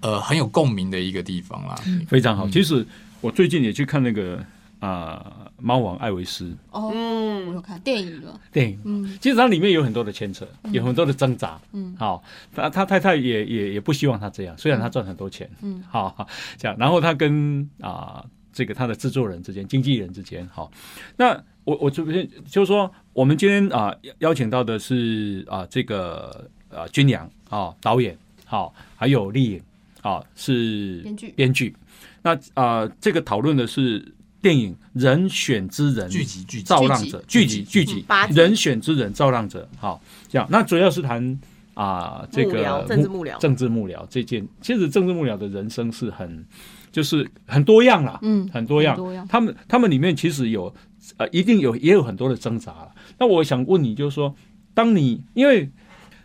[0.00, 1.76] 呃很有共鸣的一个地方啦。
[2.08, 2.48] 非常好。
[2.48, 2.86] 其实
[3.20, 4.42] 我最近也去看那个
[4.80, 9.18] 啊《猫王艾维斯》哦，我嗯有看电影了，电影，嗯。
[9.20, 11.58] 其实它里面有很多的牵扯，有很多的挣扎。
[11.72, 11.94] 嗯。
[11.98, 12.22] 好，
[12.54, 15.50] 他他太太也也也不希望他这样，虽然他赚很多钱。
[15.62, 15.82] 嗯。
[15.88, 20.70] 好，好这样，然后他跟啊、这个他的制作人之间、经纪人之间，好，
[21.16, 21.32] 那
[21.64, 29.62] 我我这边就是说，我们今天啊、邀邀请到的是啊、这个啊军良啊导演，好，还有丽颖
[30.02, 31.32] 啊是编剧。
[31.34, 31.74] 编剧。
[32.22, 34.04] 那啊、这个讨论的是
[34.46, 36.62] 电影《人选之人》聚集聚集。
[36.62, 41.36] 造浪者聚集聚集人选之人造浪者，好，这样那主要是谈
[41.74, 43.36] 啊、这个政治幕僚。
[43.38, 46.46] 政治幕僚这件，其实政治幕僚的人生是很
[46.92, 48.94] 就是很多样啦，嗯，很多样。
[48.94, 49.04] 很。
[49.04, 50.72] 多样，他们他们里面其实有
[51.16, 52.92] 呃，一定有也有很多的挣扎了。
[53.18, 54.32] 那我想问你，就是说，
[54.74, 55.68] 当你因为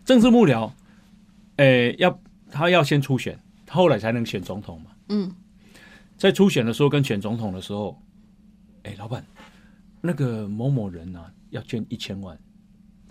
[0.05, 0.69] 政治幕僚，
[1.55, 2.19] 诶、要
[2.51, 3.35] 他要先初选，
[3.67, 4.91] 后来才能选总统嘛。
[5.09, 5.31] 嗯，
[6.17, 7.99] 在初选的时候跟选总统的时候，
[8.83, 9.25] 哎、老板，
[10.01, 12.37] 那个某某人啊，要捐一千万，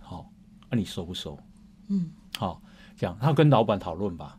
[0.00, 0.30] 好，
[0.68, 1.38] 那、你收不收？
[1.88, 2.62] 嗯，好，
[2.96, 4.38] 这样，他跟老板讨论吧。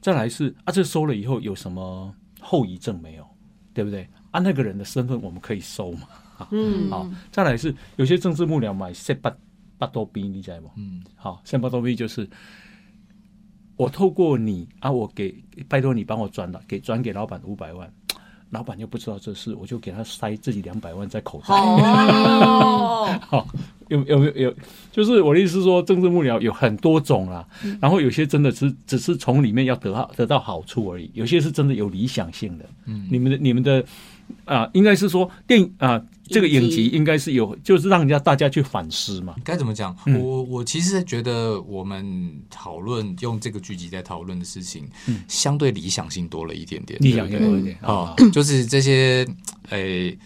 [0.00, 3.26] 再来是啊，这收了以后有什么后遗症没有？
[3.74, 4.08] 对不对？
[4.30, 6.08] 啊，那个人的身份我们可以收嘛？
[6.50, 9.34] 嗯， 好，再来是有些政治幕僚买塞巴
[9.78, 10.70] 巴多币，你知道吗？
[10.76, 12.28] 嗯，好，塞巴多币就是
[13.76, 17.92] 我透过你啊，我给拜托你帮我转了，给转给老板五百万，
[18.50, 21.54] 老板又不知道这事，我就给他塞自己两百万在口袋。
[21.54, 23.46] 哦， 好，
[23.88, 24.54] 有有没有有？
[24.92, 27.44] 就是我的意思是说，政治幕僚有很多种啦，
[27.80, 32.64] 然后有些真的是只是从里面要得到得到好处而已，有些是真的有理想性的。
[32.84, 33.84] 嗯，你们的你们的
[34.44, 39.34] 啊、应该是说电影啊、这个影影集集应该是有，就是让人家大家去反思嘛。
[39.44, 39.96] 该怎么讲？
[40.06, 44.84] 嗯我我其实觉得我们讨论用这个剧集在讨论的事情，
[45.28, 49.26] 相对理想性多了一点点，理想性多一点哦啊，就是这些
[49.70, 50.16] 诶。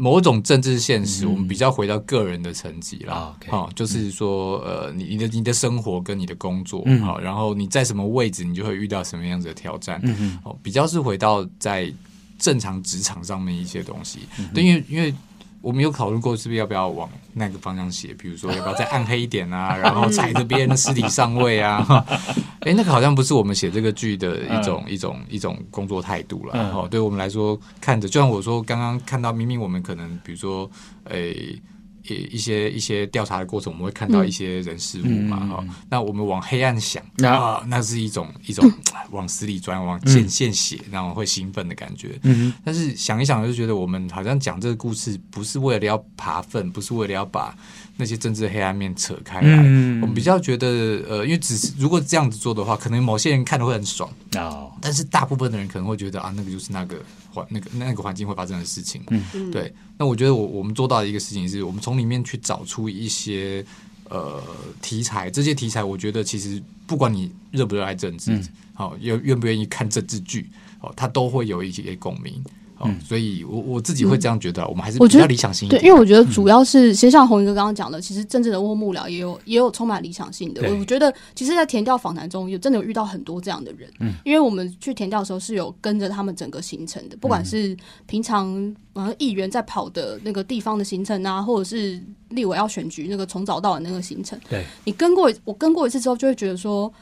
[0.00, 3.68] 某种政治现实，嗯我们比较回到个人的层级啦啊。
[3.74, 9.98] 就是说，呃，你你的你的生活跟你的工作，嗯好，然后你在什么位置，你就会遇到什么样子的挑战。
[10.04, 11.92] 嗯嗯哦，比较是回到在
[12.38, 14.20] 正常职场上面一些东西。
[14.38, 15.14] 嗯对，因为因为
[15.60, 18.14] 我们有考虑过，是不是要不要往那个方向写？
[18.14, 19.74] 比如说，要不要再暗黑一点啊？
[19.76, 21.84] 然后踩着别人的尸体上位啊？
[22.62, 26.52] 哎，那个好像不是我们写这个剧的一种、一种一种工作态度了。
[26.54, 30.70] 嗯哦，对我们来说，看着就像我说，刚刚看到明明我们可能比如说，
[31.04, 31.60] 诶。
[32.04, 38.66] 一一些一些调查的过程，我们会看到一些人事物嘛，嗯哈、那我们往黑暗想那啊，那是一种一种
[39.10, 42.18] 往死里钻，往见见血，然后会兴奋的感觉。
[42.22, 47.56] 嗯但是想一想，就觉得我们好像讲这个故事，不是为了要爬粪，不是为了要把
[47.96, 49.62] 那些政治黑暗面扯开来。
[49.64, 50.00] 嗯。
[50.00, 50.66] 我们比较觉得，
[51.08, 56.96] 呃，因为只是如果这样子做的话，可能某些人看的会很爽，哦，但是大部分的人可能会觉得啊，那个就是那个
[57.32, 59.02] 环那个那个环境会发生的事情。
[59.08, 59.50] 嗯。
[59.50, 59.72] 对。
[59.96, 63.64] 那我觉得我我们做到的一个事情是，我们从里面去找出一些
[64.08, 64.40] 呃
[64.80, 68.40] 题材，这些题材我觉得其实不管你热不热爱政治，
[68.78, 70.48] 好、愿愿不愿意看政治剧，
[70.80, 72.32] 哦，他都会有一些共鸣。
[72.78, 80.60] 哦，所以我我自己会这样觉得，我们还是比我觉得较理想性一对，因为我觉得主要是，其实像红一哥刚刚讲的，其实政治人物幕僚也有也有充满理想性的。
[80.60, 83.90] 对我觉得，其实，在填调访谈中，有真的有遇到很多这样的人。
[83.98, 96.92] 嗯，因为我们去填调的时候是有跟着他们整个行程的，不管是平常呃议员在跑的那个地方的行程啊，或者是立委要选举那个从早到晚那个行程，对，你跟过我跟过一次之后，就会觉得说，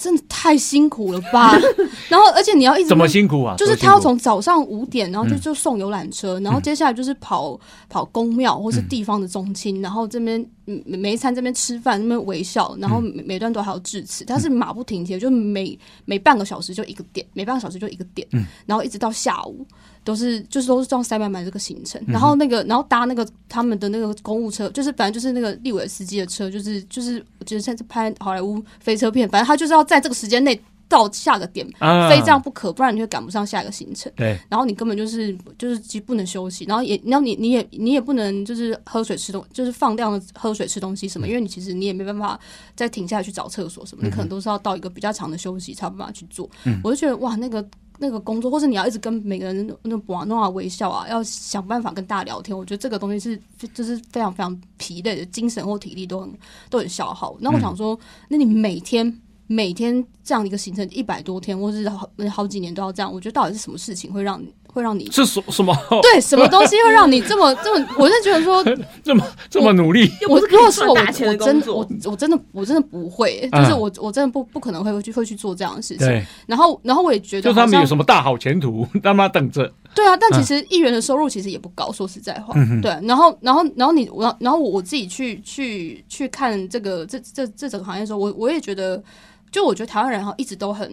[0.00, 1.52] 真的太辛苦了吧。
[2.08, 3.54] 然后，而且你要一直怎么辛苦啊？
[3.58, 18.26] 就是他要从早上五点，然后就嗯就送游览车，然后接下来就是跑跑公庙或是地方的宗亲，然后这边每一餐这边吃饭，那边微笑，然后每每段都还要致辞，他是马不停蹄，就每每半个小时就一个点，每半个小时就一个点，
[18.64, 19.66] 然后一直到下午。
[20.02, 30.58] 都是就是都是这样塞满满这个行程，然后那个然后搭那个他们的那个公务车，就是反正就是那个立委司机的车，就是就是我觉得像是拍好莱坞飞车片，反正他就是要在这个时间内
[30.88, 32.08] 到下个点，啊。
[32.08, 34.10] 非这样不可，不然你会赶不上下一个行程。
[34.16, 42.40] 对，然后你根本就是就是其实不能休息，然后也然后你你也你也不能就是喝水吃东，就是放量的喝水吃东西什么，因为你其实你也没办法
[42.74, 46.50] 再停下来去找厕所什么，你可能都是要到一个比较长的休息才有办法去做。
[46.82, 47.64] 我就觉得哇，那个
[48.02, 56.32] 那个工作，或是你要一直跟每个人那种玩弄啊微笑啊，要想办法跟大家聊天，我觉得这个东西是就是非常非常疲累的，精神或体力都很
[56.70, 57.36] 都很消耗。
[57.40, 65.76] 那我想说，那你每天每天这样的一个行程一百多天，或是好好几年都要这样，我觉得到底是什么事情会让你会让你是什什么？
[66.02, 67.86] 对什么东西会让你这么 这么？
[67.98, 68.62] 我是觉得说，
[69.02, 70.10] 这么这么努力？
[70.28, 76.06] 我是如果是我，我真我我真的我真的不会，嗯就是我我真的不不可能会去会去做这样的事情。
[76.06, 79.72] 对，然后然后我也觉得就他们有什么大好前途，让他等着。
[79.92, 82.54] 对啊，但其实议员的收入其实也不高，说实在话。
[82.56, 89.02] 嗯哼对，然后然后然后你我然后我我自己去去去看这个这这这整个行业的时候，我我也觉得，
[89.50, 90.90] 就我觉得台湾人哈一直都很。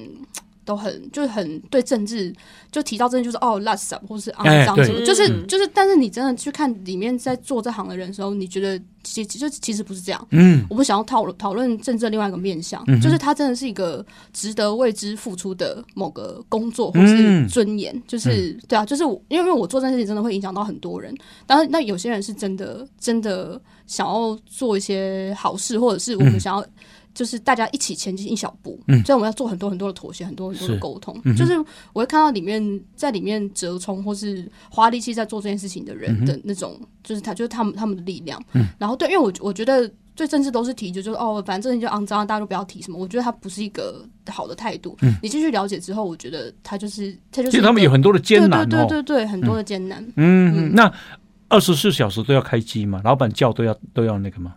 [0.67, 2.31] 都很就是很对政治，
[2.69, 5.47] 就提到政治就是哦垃圾或是肮脏什么，就是嗯。
[5.47, 10.27] 就是，但是你真的去看里面在做这行的人的时候，你觉得其其就其实不是这样。
[10.31, 10.65] 嗯。
[10.69, 17.47] 我们想要讨论讨论政治另外一个面向，嗯就是它真的是一个值得为之付出的某个工作或是嗯。
[17.47, 26.39] 尊严，就是对啊，就是我因为因为我做这件事情真的会影响到很多人，但是那有些人是真的真的想要做一些好事，或者是我们嗯。
[26.39, 26.65] 想要。
[27.17, 31.19] 就是大家一起前进一小步，嗯所以我们要做很多很多的妥协，很多很多的沟通。
[31.23, 31.57] 嗯就是
[31.93, 32.61] 我会看到里面
[32.95, 38.39] 在里面折冲或是花力气在做这件事情的人的那种，就是他就是他们他们的力量。
[38.53, 42.99] 嗯然后对，因为我我觉得对政治都是提，就就是哦，反正政治就肮脏，大家都不要提什么。
[42.99, 44.95] 我觉得他不是一个好的态度。
[45.01, 48.65] 嗯你继续了解之后，我觉得他就是他就是其实他们有很多的艰难哦。
[48.69, 50.05] 对对对对对，很多的艰难。
[50.17, 50.93] 嗯，那
[51.49, 53.01] 二十四小时都要开机吗？
[53.03, 54.53] 老板叫都要都要那个吗？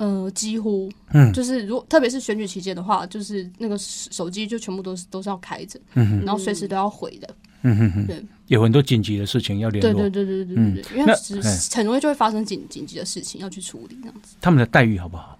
[0.00, 7.28] 呃，几乎嗯就是如果特别是选举期间的话，就是那个手机就全部都是都是要开着，然后随时都要回的。
[7.62, 9.92] 嗯哼哼，对有很多紧急的事情要联络。
[9.92, 14.36] 对对对对对对对，因那为是哎很容易就会发生紧紧急的事情要去处理这样子。
[14.40, 15.38] 他们的待遇好不好？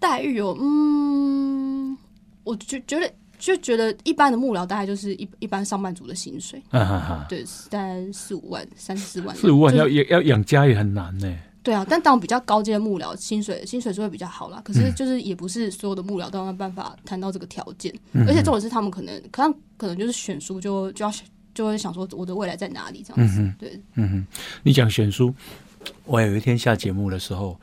[0.00, 1.96] 待遇有，嗯，
[2.42, 11.32] 我就觉得就觉得一般的幕僚大概就是一一般上班族的薪水，啊哈哈，对，大概四五万、三四万，四五万要要要养家也很难呢。
[11.64, 14.60] 对啊，但当比较高阶的幕僚，薪水薪水是会比较好啦。
[14.62, 21.12] 可是就是也不是所有的幕僚都有办法谈到这个条件，嗯而且重点是他们可能可能可能就是选书就就要
[21.54, 23.40] 就会想说我的未来在哪里这样子。
[23.40, 24.26] 嗯对，嗯哼，
[24.62, 25.34] 你讲选书，
[26.04, 27.58] 我有一天下节目的时候，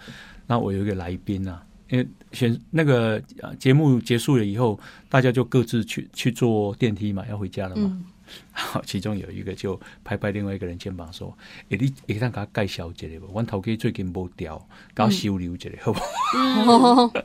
[0.48, 7.84] 那我有一个来宾啊，因为选那个呃节目结束了以后，大家就各自去去坐电梯嘛，要回家了嘛。
[7.84, 8.04] 嗯，
[8.52, 11.36] 好， 其中有一个就拍拍另外一个人肩膀说
[11.70, 13.32] ：“诶、你会当给他介绍一下无？
[13.34, 16.00] 阮头家最近无调，给我收留一下，好不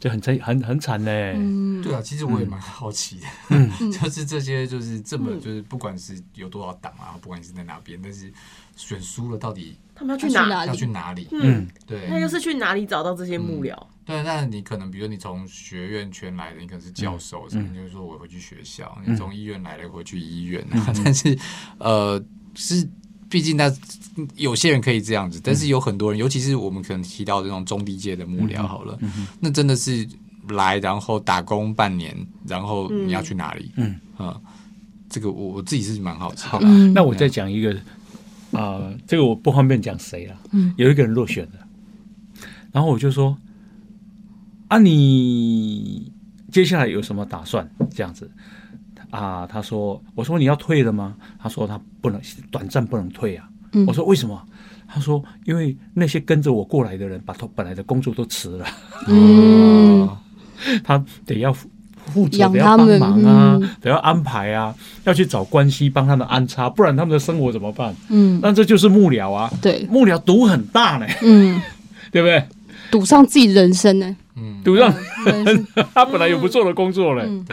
[0.00, 1.34] 好？”就很惨，很很惨嘞。
[1.36, 8.32] 嗯，对啊，其实我也蛮好奇的，嗯 就是这些就是这么嗯就是不管是有多少党啊，不管你是在哪边，但是
[8.76, 10.64] 选输了到底他们要去哪？
[10.64, 10.86] 里要去？
[10.86, 11.28] 哪里？
[11.32, 13.76] 嗯，对，那又是去哪里找到这些幕僚？
[14.06, 20.64] 对，那你可能比如你从学院圈来的，你可能是教授什么，嗯就是说我会去学校；嗯你从医院来的会去医院，
[21.04, 21.36] 但是
[21.78, 22.22] 呃
[22.54, 22.88] 是。
[23.30, 23.72] 毕竟，那
[24.34, 28.98] 有些人可以这样子，但是有很多人，尤其是我们可能提到这种中低阶的幕僚，好了，
[29.38, 30.06] 那真的是
[30.48, 32.14] 来然后打工半年，
[32.46, 33.70] 然后你要去哪里？
[33.76, 33.94] 嗯。
[34.18, 34.38] 嗯，
[35.08, 36.66] 这个我我自己是蛮好奇好的。
[36.66, 36.92] 嗯。
[36.92, 37.74] 那我再讲一个
[38.52, 40.36] 啊、这个我不方便讲谁了。
[40.50, 40.74] 嗯。
[40.76, 43.36] 有一个人落选了，然后我就说
[44.68, 46.12] ：“啊，你
[46.50, 48.30] 接下来有什么打算？”这样子
[49.10, 52.20] 啊，他说：“我说你要退了吗？”他说：“他不能
[52.50, 53.44] 短暂不能退啊。
[53.72, 54.40] 嗯我说：“为什么？”
[54.92, 58.66] 他说：“因为那些跟着我过来的人，把他本来的工作都辞了，
[59.06, 60.08] 嗯，
[60.82, 61.68] 他得要负
[62.06, 67.94] 负责，得要帮忙啊，嗯得要安排啊，要去找关系帮他们安插，不然他们的生活怎么办？
[68.10, 71.60] 嗯，但这就是幕僚啊，对，幕僚毒很大呢，嗯，
[72.10, 72.42] 对不对？
[72.90, 74.92] 赌上自己人生呢，嗯，赌上
[75.94, 77.46] 他本来有不错的工作嘞，嗯。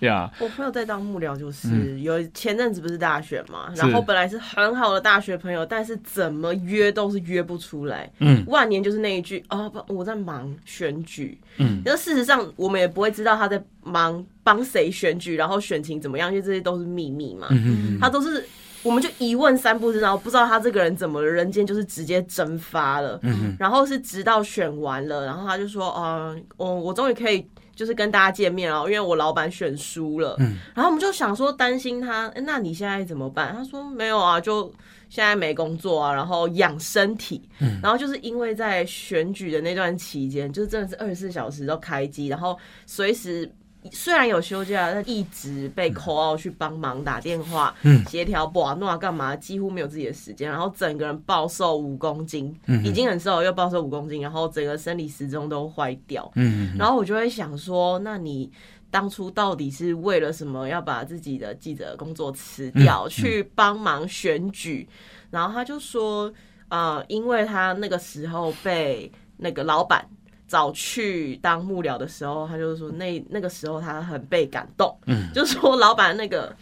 [0.00, 8.10] 呀，我朋友在当幕僚，就是、有前阵子不是大选嘛，然后本来是很好的大学朋友，但是怎么约都是约不出来。
[8.18, 8.44] 嗯。
[8.48, 11.38] 万年就是那一句啊，不，我在忙选举。
[11.58, 11.80] 嗯。
[11.84, 17.46] 那事实上我们也不会知道他在忙帮谁选举，然后选情怎么样，因为这些都是秘密嘛。
[17.50, 18.44] 嗯他都是，
[18.82, 23.18] 我们就一问三不知，然后不知道他这个人怎么了，人间就是直接蒸发了。
[23.22, 30.36] 嗯然后是直到选完了，然后他就说，呃，我我终于可以就是跟大家见面了，因为我老板选输了。
[30.40, 33.54] 嗯然后我们就想说担心他，诶那你现在怎么办？
[33.56, 34.72] 他说没有啊，就
[35.08, 37.40] 现在没工作啊，然后养身体。
[37.60, 43.48] 嗯然后就是因为在选举的那段期间，就是真的是二十四小时都开机，然后随时。
[43.90, 50.48] 虽然有休假，但一直被 call out 去帮忙打电话、嗯协调、把诺干嘛，几乎没有自己的时间。
[50.48, 56.30] 然后整个人暴瘦五公斤，嗯已经很瘦，又暴瘦五公斤，然后整个生理时钟都坏掉。
[56.36, 58.48] 嗯然后我就会想说，那你
[58.90, 64.88] 当初到底是为了什么要把自己的记者工作辞掉，嗯去帮忙选举？
[65.30, 66.32] 然后他就说，
[66.68, 70.06] 呃，因为他那个时候被那个老板。
[70.52, 76.54] 找去当幕僚的时候，他就是说那那个时候他很被感动，嗯就是说老板那个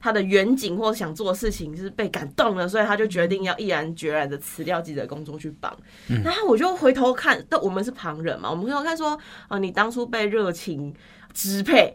[0.00, 5.72] 他的远景或者想做的事情是被感动了，所以他就决定要毅然决然的辞掉自己的工作去帮。
[6.08, 10.92] 嗯然后我就回头看，但我们是旁人嘛，我们回头看说，啊，你当初被热情。
[11.36, 11.94] 支配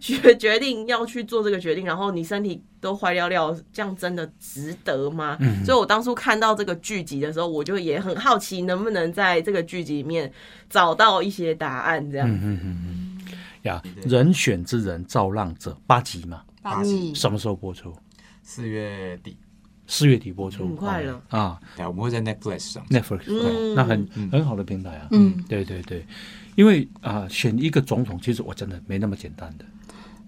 [0.00, 5.36] 决决定要去做这个决定，然后你身体都坏掉掉，这样真的值得吗？
[5.40, 10.32] 嗯所以我当初看到这个剧集的时候，我就也很好奇，能不能在这个剧集里面
[10.70, 12.26] 找到一些答案，这样。
[12.26, 13.20] 嗯嗯嗯嗯
[13.64, 17.94] 呀，人选之人造浪者八集嘛，八集什么时候播出？
[18.42, 19.36] 四月底，
[19.86, 22.86] 四月底播出，很快了啊对，我们会在 Netflix 上。
[22.88, 25.08] ，Netflix，那很很好的平台啊。
[25.10, 26.06] 嗯，对对对，
[26.58, 29.64] 因为啊、选一个总统其实我真的没那么简单的，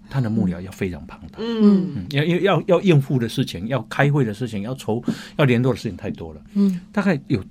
[0.09, 5.03] 他的幕僚要非常庞大，嗯，嗯，要要要要应付的事情，要开会的事情，要筹
[5.35, 6.41] 要联络的事情太多了。
[6.53, 7.43] 嗯，大概有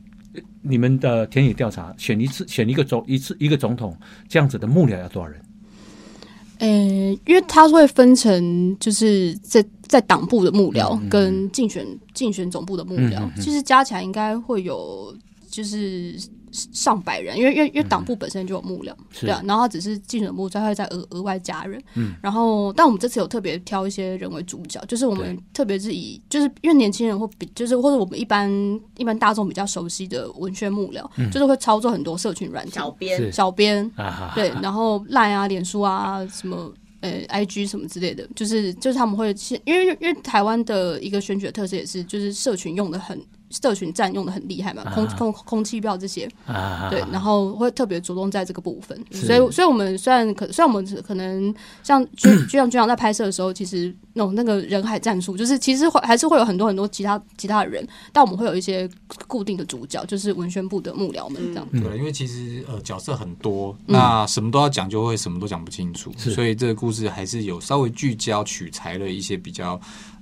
[0.63, 3.95] 你们的田野调查，选一次选一个总一次一个总统
[4.27, 5.39] 这样子的幕僚要多少人？
[6.61, 6.67] 呃，
[7.27, 13.43] 因为他会分成就是在在党部的幕僚跟竞选竞选总部的幕僚嗯嗯，嗯。
[13.43, 15.15] 其实加起来应该会有
[15.51, 16.15] 就是
[16.53, 19.27] 上百人，因为因为因为党部本身就有幕僚，是。
[19.27, 28.51] 对啊，然后他只是竞选部再会再额额外加人，嗯，然后但我们这次有特别挑一些人为主角，就是我们特别是以就是因为年轻人或比就是或者我们一般
[28.97, 33.33] 一般大众比较熟悉的文宣幕僚，就是会操作很多社群软件小，编。
[33.33, 33.91] 小编。
[33.97, 43.21] 啊，对，然后 Line 啊、脸书啊、什么呃 IG 什么之类的，就是就是他们会先，因为因为台湾的一个选举的特色也是，就是社群用的很。
[43.51, 45.15] 社群占用的很厉害嘛，空啊。
[45.19, 58.89] 空空气票这些，啊，对，然后会特别着重在这个部分，所以所以我们虽然可虽然我们可能像 就就像局长在拍摄的时候，其实那种那个人海战术，就是其实会还是会有很多很多其他其他的人，但我们会有一些
[59.27, 61.67] 固定的主角，就是文宣部的幕僚们这样。
[61.73, 66.31] 嗯对，因为其实呃角色很多，那什么都要讲，就会什么都讲不清楚，是。
[66.31, 69.81] 所以这个故事还是有稍微聚焦取材了一些比较，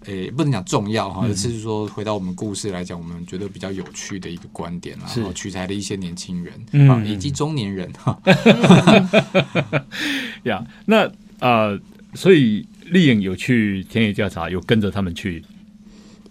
[0.08, 6.88] 诶、不能讲重要哈，而是说回到我们故事来讲，我们觉得比较有趣的一个观点啦，然后取材了一些年轻人嗯。
[6.88, 8.18] 啊，以及中年人哈，
[10.44, 11.78] 呀，那呃，
[12.14, 15.44] 所以丽颖有去田野调查，有跟着他们去，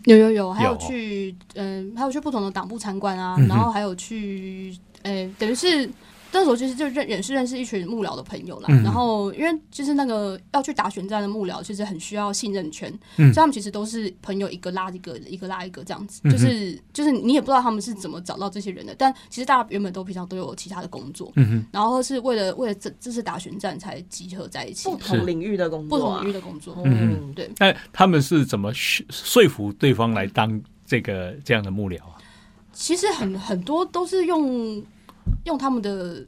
[0.06, 5.88] 有有有，还有有去嗯、还有去不同的党部参观啊，嗯然后还有去呃、等于是
[6.38, 8.68] 那时候其实就认也是认识一群幕僚的朋友啦。
[8.70, 21.34] 嗯然后因为就是那个要去打选战的幕僚，其实很需要信任圈，嗯所以他们其实都是朋友一个拉一个，一个拉一个这样子，嗯就是就是你也不知道他们是怎么找到这些人的，但其实大家原本都平常都有其他的工作，
[21.72, 27.50] 然后是为了为了这这次打选战才集合在一起不，同领域的工作、啊，不同领域的工作，嗯，对。
[27.58, 32.16] 那他们是怎么说说服对方来当这个这样的幕僚啊？
[32.74, 34.84] 其实很很多都是用
[35.46, 36.26] 用他们的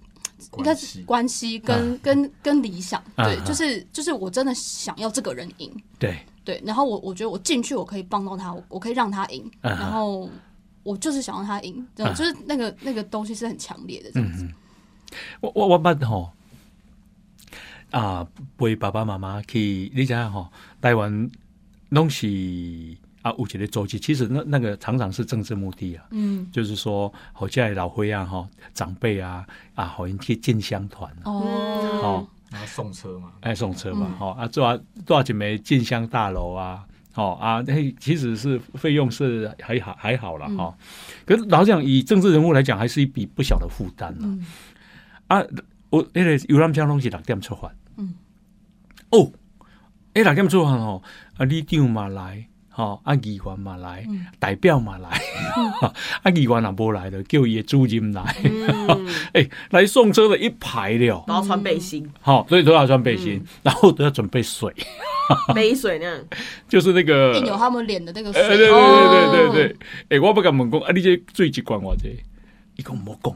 [0.58, 10.30] 应该是关系跟、跟跟理想，对，啊就是就是我真的想要这个人赢，对，对，然后我我觉得我进去我可以帮到他，我我可以让他赢，啊然后
[10.84, 14.54] 我就是想让他赢，这样啊就是那个那个东西是很强烈的这样子，嗯，
[15.42, 16.32] 我我我捌吼
[17.92, 18.26] 啊，
[18.58, 20.48] 陪爸爸妈妈去，你知影吼，
[20.80, 21.30] 台湾
[21.90, 22.28] 拢是
[23.22, 40.76] 啊有一个组织，其实那那个常常是政治目的啊，嗯，就是说，好这些老灰啊，哈长辈啊啊，好因去进香团啊，哦，哦，然后送车嘛，哎送车嘛，吼、啊，做啊多少几枚进香大楼啊，哦啊，那其实是费用是还好还好了哈、
[41.26, 44.46] 可是老实讲，以政治人物来讲，还是一笔不小的负担了、嗯。
[45.28, 45.44] 啊。
[45.92, 48.14] 我那个游览车拢是六点出发，嗯，
[49.10, 49.32] 哦，
[50.14, 51.02] 诶，六点出发哦，
[51.36, 52.46] 啊，你长嘛来。
[52.80, 54.26] 吼、啊，议员嘛来，嗯。
[54.40, 55.10] 代表嘛来，
[56.24, 64.74] 啊，议员也无来的，叫伊的主任来，嗯，诶、 来送车的一排了，都要穿背心、好、所以都要穿背心，然后都要准备水，
[65.54, 66.24] 没水呢。
[66.70, 72.18] 就是那个，印有他们脸的那个水，对哦对对对对，诶、我不敢问讲，啊，你这最一关偌济？
[72.78, 73.34] 伊讲无讲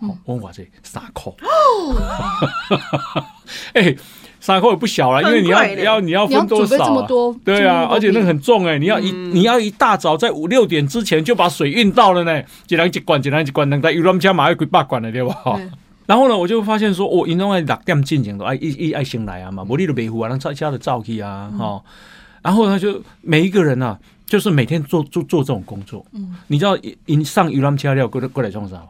[0.00, 0.08] 嗯。
[0.08, 1.36] 哦，我偌济三箍，
[3.74, 3.94] 诶、
[4.40, 6.86] 三箍也不小了，因为你要你要你要分多少啊？
[6.88, 15.36] 这么多，对啊，而且那个很重哎、你要一、你要一大早在五六点之前就把水运到了呢，一人一罐，一人一罐，两台游览车马上几百罐了，对吧？
[15.46, 15.70] 嗯
[16.06, 21.80] 然后呢，我就发现说，哦，因拢爱六点进前都爱一一爱先来啊嘛，无你就袂赴啊，让车车的照去啊，哈、
[22.42, 26.76] 然后呢，就每一个人啊，就是每天做做做这种工作，嗯，你知道，
[27.06, 28.82] 因上游览车了，过来过来创啥？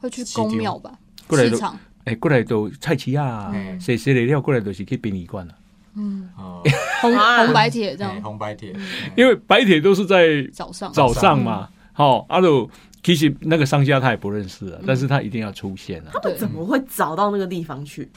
[0.00, 0.92] 会去公庙吧，
[1.26, 5.54] 过来都市场，哎，过来都菜市啊嗯，谁谁来了过来都是去殡仪馆了，
[5.96, 6.62] 嗯，哦，
[7.00, 7.44] 红啊。
[7.44, 8.74] 红白铁这哎样，红白铁，
[9.16, 10.92] 因为白铁都是在早上。
[10.92, 12.68] 早上嘛，好、啊就
[13.02, 16.10] 其实那个商家他也不认识啊，但是他一定要出现啊。
[16.12, 18.10] 他们怎么会找到那个地方去？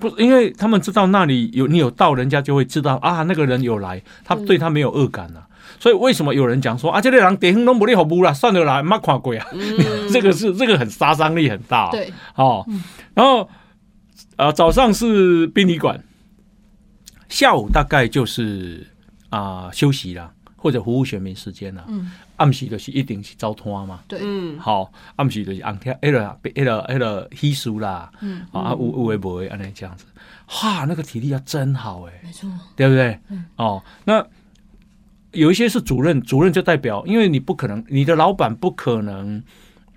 [0.00, 5.46] 不，因为他们知道那里有你有到，人家就会知道啊，那个人有来，他对他没有恶感啊。
[5.78, 9.46] 所以为什么有人讲说啊，这个人点都不利好不啦，算了啦，没看过啊，
[10.12, 11.88] 这个是这个很杀伤力很大、哦。
[11.92, 12.66] 对，哦，
[13.14, 13.48] 然后
[14.36, 16.02] 呃早上是殡仪馆，
[17.28, 18.86] 下午大概就是
[19.30, 21.84] 啊、休息啦，或者服务选民时间啦。
[21.88, 24.00] 嗯，暗时就是一定是招拖嘛。
[24.06, 28.42] 对，嗯，好，暗时就是红天，迄个、迄个、迄个稀疏啦，嗯。
[28.52, 30.04] 啊，有有诶无诶，安尼这样子，
[30.46, 32.46] 哈，那个体力要真好诶，没错，
[32.76, 33.18] 对不对？
[33.30, 33.44] 嗯。
[33.56, 34.24] 哦，那
[35.32, 39.42] 有一些是主任，主任就代表，因为你不可能，你的老板不可能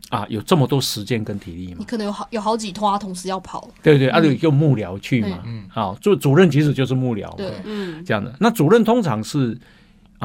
[0.10, 4.10] 啊有这么多时间跟体力嘛，你可能有好有好几拖同时要跑，对不对？
[4.10, 5.66] 啊，就用幕僚去嘛，嗯。
[5.70, 7.52] 好，做主任其实就是幕僚嘛，对。
[7.66, 8.34] 嗯，这样的。
[8.40, 9.58] 那主任通常是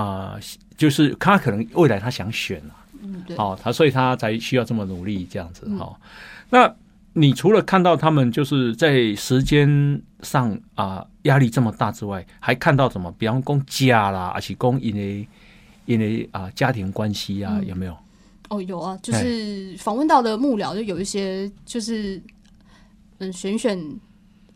[0.01, 0.39] 啊、
[0.77, 5.97] 就是他可能未来他想选啊，嗯，对，哦，他所以他才需要这么努力这样子嗯哦。
[6.51, 6.73] 那
[7.15, 13.13] 你除了看到他们就是在时间上啊、压力这么大之外，还看到什么？
[13.19, 15.27] 比方讲家啦，而且讲因为
[15.87, 17.97] 因为啊家庭关系啊，嗯有没有？
[18.51, 22.23] 哦，有啊，就是访问到的幕僚，就有一些就是
[23.19, 23.77] 嗯选选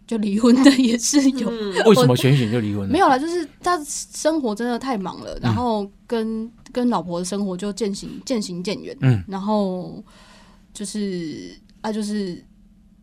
[0.06, 1.74] 就离婚的也是有，嗯。
[1.86, 2.88] 为什么选选就离婚了？
[2.88, 10.02] 没有啦，就是他生活真的太忙了，然后跟跟老婆的生活就渐行渐行渐远，嗯，然后
[10.74, 12.44] 就是啊，就是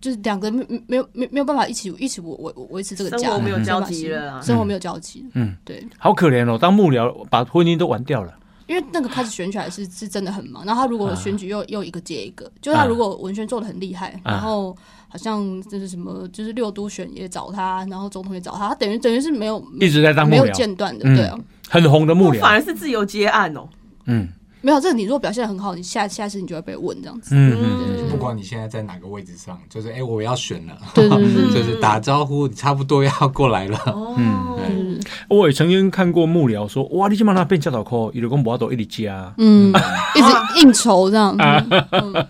[0.02, 8.36] 就是两个人没没有没没有办法一起一起维维维持这个家，生活没有嗯交集了啊生活没有交集，嗯，对，好可怜哦，当幕僚把婚姻都玩掉了。
[8.68, 11.16] 因为那个开始选举还是是真的很忙，然后他如果啊。
[11.16, 14.34] 选举又又一个接一个，就是他如果文宣做的很厉害，啊。
[14.34, 14.78] 然后
[15.10, 21.38] 好像就是什么，就是六都选也找他，然后总统也找他，他等于等于是没有一直在当幕没有僚，间断的，嗯对啊，
[21.68, 22.40] 很红的幕僚。
[22.40, 22.62] 反而。
[22.62, 23.68] 是自由接案哦。
[24.06, 24.30] 嗯。
[24.62, 33.78] 没有这个你如果表现得很好，你下下次你就会被问这样子，嗯嗯不管你现在在哪个位置上，就是哎、我要选了，对对对对就是打招呼，你差不多要过来了。
[33.86, 35.00] 哦，嗯。
[35.30, 39.34] 我也曾经看过幕僚说：“哇，你今晚那变教导课，有的公不要都一直加。
[39.38, 42.28] 嗯，一直应酬这样，嗯，”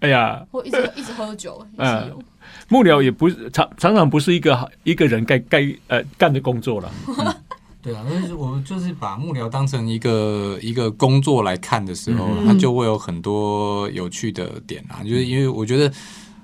[0.00, 2.22] 哎呀，或一直一直喝酒一直有，
[2.68, 6.90] 幕僚也不是常常常不是一个一个人该该呃干的工作了。
[7.80, 15.02] 对啊，但是我们就是把幕僚当成一个一个工作来看的时候，嗯它就会有很多有趣的点啊。
[15.02, 15.90] 就是因为我觉得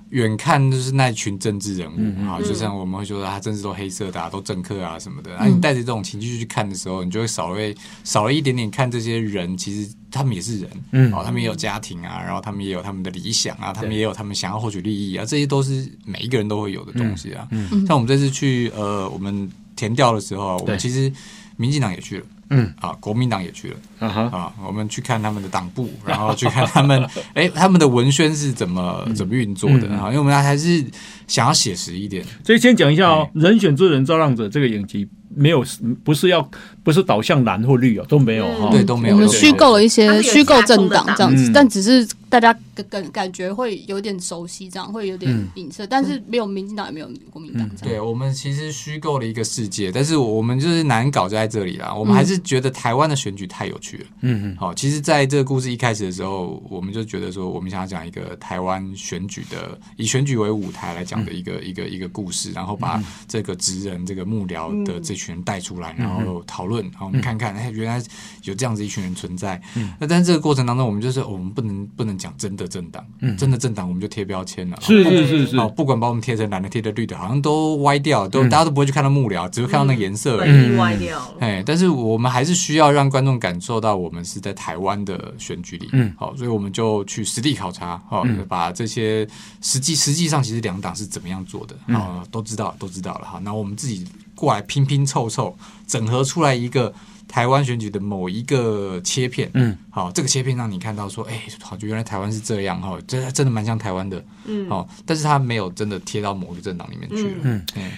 [0.09, 5.35] 远看就是那群政治人嗯物啊，就像我们会觉得啊，政治都黑色的、啊，都政客啊什么的。
[5.35, 7.59] 啊，你带着这种情绪去看的时候，你就会少了
[8.03, 17.47] 少了一点点看这些人，其实他们也是人，嗯哦，他们也有家庭啊，然后他们也有他们的理想啊，他们也有他们想要获取利益啊，这些都是每一个人都会有的东西啊。
[17.51, 21.11] 嗯嗯像我们这次去呃，我们填调的时候啊，我们其实
[21.57, 22.25] 民进党也去了。
[22.49, 22.73] 嗯。
[22.79, 23.77] 啊，国民党也去了。
[23.99, 29.99] 啊哈，啊，我们去看他们的党部， 然后去看他们，哎，他们的文宣是怎么怎么运作的嗯。
[29.99, 30.07] 啊？
[30.07, 30.85] 因为我们还是
[31.27, 35.65] 想要写实一点，所以先讲一下哦，《人选之人造浪者》这个影集没有
[36.03, 36.49] 不是要
[36.83, 38.69] 不是导向蓝或绿哦，都没有哈。
[38.71, 39.43] 对，都没有我们都没有。
[39.43, 45.47] 虚构了一些虚构政党这样子嗯，但只是大家感感感觉会有点熟悉，这样会有点嗯。
[45.55, 47.95] 影射，但是没有民进党也没有国民党这样。
[47.95, 51.93] 对我们其实虚构了一个世界，但是我们就是难搞就在这里啦。
[51.93, 54.05] 我们还是觉得台湾的选举太有趣了。
[54.21, 54.57] 嗯嗯。
[54.57, 68.03] 好，其实在这个故事一开始的时候，我们就觉得说，我们想要讲一个台湾选举的，以选举为舞台来讲的一个、一个一个故事，然后把这个职人、这个幕僚的这群人带出来，然后讨论，然后我们看看，哎，原来
[68.43, 69.61] 有这样子一群人存在。
[69.99, 73.05] 那但是这个过程当中，我们就是、哦我们不能不能讲真的政党，
[73.37, 74.77] 真的政党我们就贴标签了。
[74.79, 75.57] 是是是是。
[75.57, 80.77] 哦，不管把我们贴成蓝的、贴的绿的，好像都歪掉，都、大家都不会去看到幕僚，只会看到那个颜色而已。
[80.77, 81.19] 歪掉。
[81.19, 81.35] 了。
[81.41, 86.13] 哎，但是我们还是需要让观众感受到我们是在台湾的选举里，嗯。
[86.17, 88.45] 好，所以我们就去实地考察，好，嗯。
[88.47, 89.27] 把这些
[89.61, 96.93] 实际实际上其实两党是怎么样做的，嗯，都知道都知道了，哈，那我们自己过来拼拼凑凑，整合出来一个
[97.27, 107.91] 台湾选举的某一个切片，嗯，好，这个切片让你看到说，哎，好，就原来台湾是这样，哈，这真的蛮像台湾的，嗯，好，但是他没有真的贴到某个政党里面去了，嗯嗯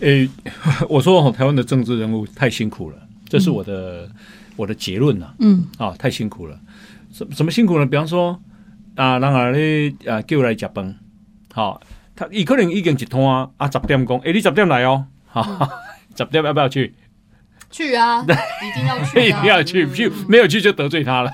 [0.00, 0.28] 诶，
[0.88, 2.96] 我说哦，台湾的政治人物太辛苦了，
[3.28, 4.10] 这是我的、
[4.56, 5.32] 我的结论呐。
[5.38, 6.58] 嗯啊，太辛苦了。
[7.12, 7.86] 什什么辛苦呢？
[7.86, 8.36] 比方说
[8.96, 10.98] 啊，人啊咧啊叫来食饭，
[11.52, 11.80] 好、
[12.14, 15.70] 他伊可能已经一摊啊，十点讲，诶、你十点来哦，哈、
[16.16, 16.94] 十点要不要去？
[17.70, 21.32] 去啊，一定要去、啊，一定要去，去没有去就得罪他了。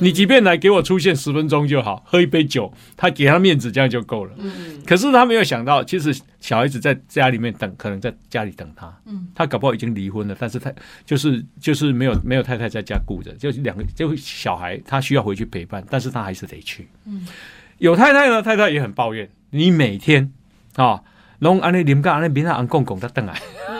[0.00, 4.32] 你即便来给我出现十分钟就好，喝一杯酒，他给他面子，这样就够了。
[4.38, 8.94] 嗯可是他没有想到，其实小孩子在家里面等，可能在家里等他。
[9.04, 10.72] 嗯，他搞不好已经离婚了，但是他
[11.04, 16.88] 就是就是没有没有太太在家顾着，就是两个就小孩，他需要回去陪伴，但是他还是得去。
[17.06, 17.26] 嗯，
[17.84, 20.32] 有太太呢，太太也很抱怨，你每天
[20.76, 21.02] 啊，
[21.40, 23.34] 弄安尼林干安尼明仔安公公他等来。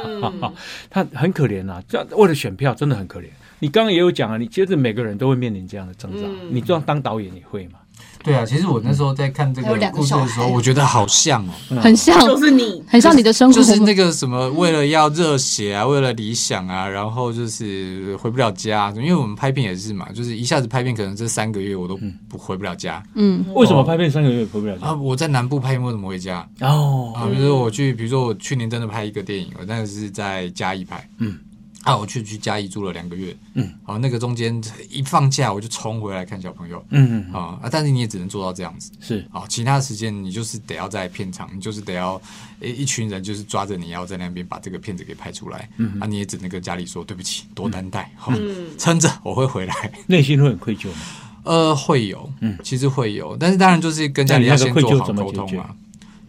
[0.04, 0.52] 嗯
[0.90, 3.28] 他很可怜啊，这样为了选票真的很可怜。
[3.60, 7.78] 你刚刚也有讲啊，你其实每个人都会面临这样的挣扎，嗯你这样当导演你会嘛？
[8.24, 24.90] 对啊，其实我那时候在看这个故事的时候，我觉得好像哦，很像，就是你，很像你的生活，就是那个什么，为了要热血啊，为了理想啊，然后就是回不了家，因为我们拍片也是嘛，就是一下子拍片，可能这三个月我都不回不了家嗯为什么拍片三个月回不了家啊。
[24.90, 24.96] 家？
[24.96, 27.28] 我在南部拍片，为什么回家哦，啊？
[27.30, 31.38] 比如说我去，比如说我去年真的拍一个电影，我那个是在嘉义拍，嗯。
[31.84, 34.60] 啊，我去去嘉义住了两个月，嗯，好，那个中间
[34.90, 42.20] 一放假我就冲回来看小朋友，嗯，嗯啊啊，但是你也只能做到这样子，是啊，其他时间你就是得要在片场，你就是得要
[42.60, 49.74] 一一群人就是抓着你要在那边把这个片子给拍出来，嗯啊，你也只能跟家里说对不起，多担待，好、嗯撑着我会回来。
[50.08, 50.96] 内心会很愧疚吗？
[51.44, 55.74] 呃，会有，嗯其实会有，但是当然就是跟家里要先做好沟通嘛，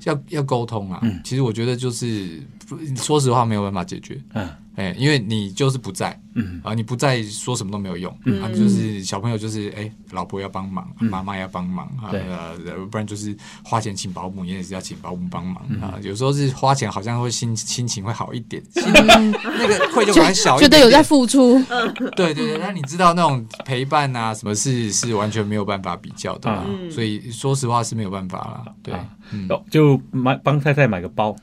[0.03, 0.99] 要要沟通啊。
[1.03, 2.55] 嗯其实我觉得就是不
[2.95, 4.47] 说实话没有办法解决，嗯。
[4.78, 6.59] 哎、因为你就是不在嗯。
[6.61, 8.43] 啊，你不在说什么都没有用，嗯。
[8.43, 11.09] 啊，就是小朋友就是哎、老婆要帮忙，嗯。
[11.09, 12.57] 妈妈要帮忙啊，呃，
[12.91, 15.80] 不然就是花钱请保姆，也是要请保姆帮忙嗯。
[15.80, 15.97] 啊。
[16.01, 21.57] 有时候是花钱好像会心心情会好一点， 心那个愧疚感小一点点，觉得有在付出，
[22.18, 28.66] 对对对，那你知道那种陪伴啊，什么事是完全没有办法比较的所以说实话是没有办法啦。
[28.84, 28.93] 对。
[28.93, 31.34] 啊，嗯，哦就买帮太太买个包，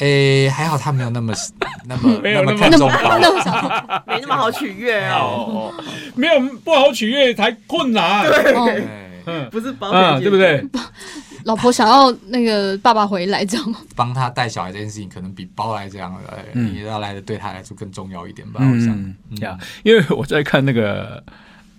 [0.00, 1.32] 诶，还好他没有那么
[1.86, 5.84] 那么没有那么那么看重包，那么想， 没那么好取悦哦，哦，
[6.14, 8.84] 没有不好取悦才困难，哦，对
[9.26, 10.64] 嗯不是包啊，对不对？
[11.44, 13.78] 老婆想要那个爸爸回来，这样吗？
[13.96, 18.60] 帮他带小孩这件事情，可能比包来这样，呃，嗯你要来的对他来说更重要一点吧。
[18.62, 21.22] 我想，嗯呀，因为我在看那个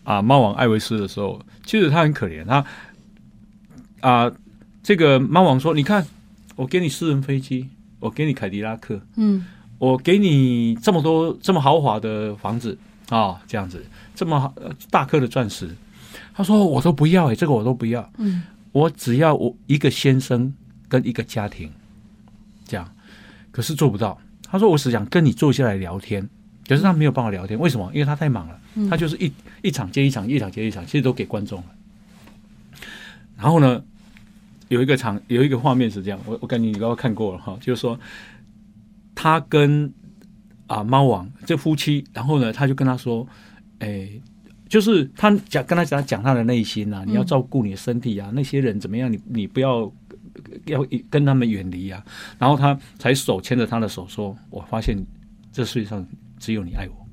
[0.03, 2.63] 啊猫王艾维斯的时候，其实他很可怜，他
[4.01, 4.31] 啊
[4.83, 6.05] 这个猫王说，你看
[6.55, 7.69] 我给你私人飞机，
[8.01, 9.45] 我给你凯迪拉克，嗯。
[9.77, 12.77] 我给你这么多这么豪华的房子。
[13.09, 13.85] 啊、这样子。
[14.15, 14.53] 这么
[14.89, 15.69] 大颗的钻石，
[16.33, 18.43] 他说我都不要哎、这个我都不要，嗯。
[18.71, 20.53] 我只要我一个先生
[20.87, 21.69] 跟一个家庭，
[22.65, 22.89] 这样，
[23.51, 24.17] 可是做不到。
[24.43, 26.29] 他说我只想跟你坐下来聊天，
[26.67, 27.91] 可是他没有办法聊天，为什么？
[27.93, 28.89] 因为他太忙了，嗯。
[28.89, 29.29] 他就是一
[29.61, 31.65] 一场接一场，一场接一场，其实都给观众了。
[33.35, 33.83] 然后呢，
[34.71, 37.99] 有一个场有一个画面是这样，我我感觉你刚刚看过了哈，就是说
[39.13, 39.93] 他跟
[40.67, 43.27] 啊猫王这夫妻，然后呢，他就跟他说，
[43.79, 44.09] 哎。
[44.71, 49.91] 就是他讲跟他讲讲他的内心啊，你要照顾你的身体啊，那些人怎么样，你你不要
[50.65, 52.01] 要跟他们远离啊。
[52.39, 54.97] 然后他才手牵着他的手说：“我发现
[55.51, 56.07] 这世界上
[56.39, 57.05] 只有你爱我。”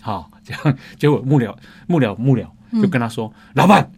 [0.00, 1.52] 好，这样结果幕僚
[1.88, 2.46] 幕僚幕僚
[2.80, 3.90] 就跟他说：“老板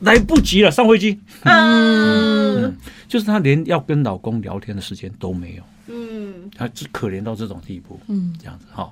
[0.00, 1.18] 来不及了，上飞机。
[1.42, 2.76] 嗯”
[3.08, 8.90] 就是她连要跟老公聊天的时间都没有，嗯她只可怜到这种地步，嗯这样子哈。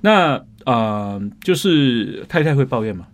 [0.00, 3.06] 那呃，就是太太会抱怨吗？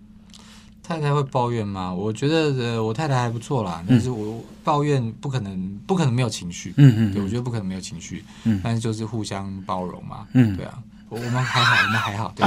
[0.82, 1.92] 太太会抱怨吗？
[1.94, 6.74] 我觉得呃，我太太还不错啦，但是我抱怨不可能，不可能没有情绪。
[6.76, 10.26] 嗯对，我觉得不可能没有情绪，嗯但是就是互相包容嘛。
[10.34, 10.78] 嗯对啊，
[11.14, 12.32] 我我们还好，我们还好。
[12.34, 12.44] 对，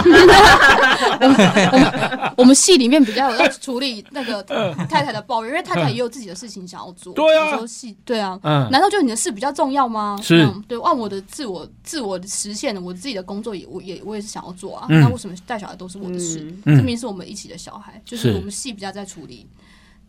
[2.36, 7.13] 我们戏里面比较有要处理那个太太的抱怨，因为太太也有自己的事情想要做。
[7.13, 10.20] 对啊戏对啊，嗯难道就你的事比较重要吗？
[10.22, 14.86] 是嗯对，按我的自我自我的实现，我自己的工作也我也我也是想要做啊。
[14.89, 16.39] 嗯那为什么带小孩都是我的事？
[16.41, 19.47] 嗯这明明是我们一起的小孩，就是是我们戏比较在处理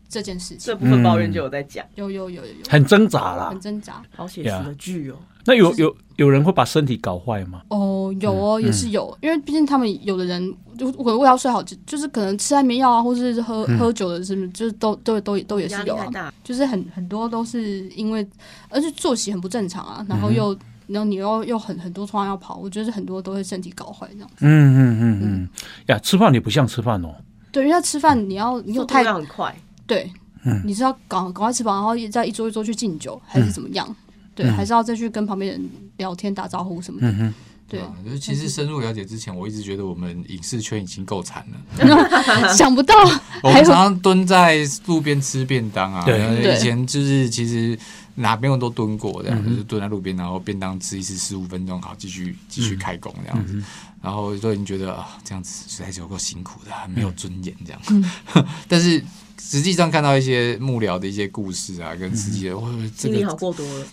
[0.09, 0.59] 这件事情。
[0.61, 3.61] 这部分抱怨就有在讲，有有有有有，很挣扎啦很。
[3.61, 4.03] 挣扎。
[4.17, 7.63] 好写实的剧哦，那有有有人会把身体搞坏吗？
[7.69, 14.49] 哦，有哦，嗯也是有，因为毕竟他们有的人就可能为了要睡好，就就是可能吃安眠药啊，或是喝、嗯喝酒的，是不是？
[14.51, 15.99] 就是都都都都也是有
[16.43, 18.27] 就是很很多都是因为，
[18.69, 20.57] 而且作息很不正常啊，然嗯后又。
[20.89, 24.31] 然后你又又很很多通常要跑，我觉得很多都会身体搞坏这样。
[24.41, 25.49] 嗯嗯嗯嗯，
[25.89, 27.15] 呀，吃饭也不像吃饭哦。
[27.53, 29.55] 对，因为吃饭你要你有速度太很快，
[29.89, 30.09] 对，
[30.45, 33.97] 嗯你是要赶赶快吃饱，然后再一桌一桌去敬酒，还是怎么样？
[34.37, 37.33] 对，嗯还是要再去跟旁边人聊天打招呼什么的。
[37.67, 42.49] 对，啊就是其实深入了解之前，我一直觉得我们影视圈已经够惨了。
[42.55, 42.95] 想不到
[43.43, 46.05] 我们常常蹲在路边吃便当啊。
[46.09, 47.79] 以前就是其实
[48.15, 53.55] 哪边我都蹲过，这样、嗯就是蹲在路边，然后便当吃一次十五分钟，好继续继续开工这样子。
[53.55, 53.65] 嗯
[54.01, 58.47] 然后都已经觉得啊，这样子实在是有够辛苦的，很没嗯有尊严这样。
[58.69, 59.03] 但是
[59.41, 63.87] 实际上看到一些幕僚的一些故事啊，跟自己的，哇，这心里好个过多了。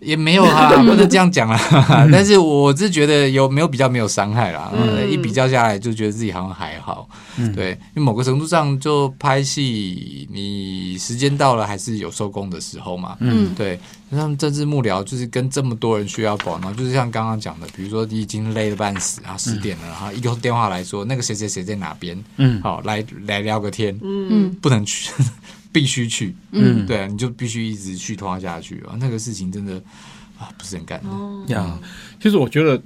[0.00, 2.08] 也没有啊， 不能这样讲啦。
[2.12, 5.10] 但是我是觉得有没有比较没有伤害啦，嗯。
[5.10, 7.08] 一比较下来就觉得自己好像还好。
[7.36, 7.52] 嗯。
[7.54, 13.16] 对，因为某个程度上，就拍戏，你时间到了还是有收工的时候嘛。
[13.20, 13.54] 嗯。
[13.54, 13.78] 对，
[14.10, 22.60] 那他们政治幕僚就是跟这么多人需要管，然后就是像刚刚讲的，比如说你已经累得半死，然后十点了，然后一个电话来说那个谁谁谁在哪边，嗯。
[22.62, 24.56] 好来来聊个天，嗯，嗯。
[24.60, 25.10] 不能去，
[25.76, 26.86] 必须去，嗯。
[26.86, 29.74] 对啊，你就必须一直去拖下去啊，那个事情真的
[30.38, 31.08] 啊不是很干的。
[31.10, 31.78] 哦，呀，
[32.18, 32.80] 其实我觉得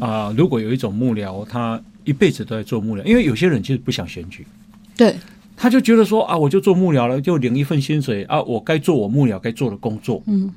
[0.00, 4.44] 啊、如果有一种幕僚，他一辈子都在做幕僚，因为有些人其实不想选举，
[4.96, 5.16] 对，
[5.56, 10.20] 他就觉得说啊，我就做幕僚了，就领一份薪水啊，我该做我幕僚该做的工作。
[10.26, 10.52] 嗯。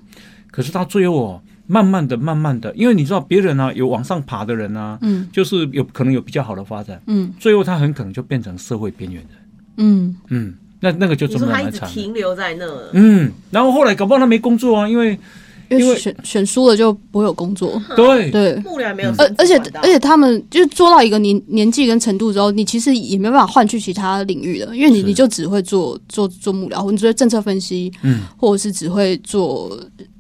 [0.49, 5.27] 可是到最后哦，慢慢的、慢慢的，因为你知道别人啊有往上爬的人啊，嗯。
[5.31, 7.31] 就是有可能有比较好的发展，嗯。
[7.37, 9.31] 最后他很可能就变成社会边缘人。
[9.77, 10.15] 嗯。
[10.29, 11.89] 嗯，那那个就真你说他一直的蛮惨。
[11.89, 15.17] 停留在那，嗯，然后后来搞不好他没工作啊，因为
[15.69, 18.55] 因因为为选选输了就不会有工作，对对。
[18.57, 28.19] 幕僚也没有而而且而且他们就是做到一个年年纪跟程度之后，你其实也没办法换去其他领域了，因为你你就只会做做做幕僚，或者你只会政策分析，嗯。
[28.37, 29.75] 或者是只会做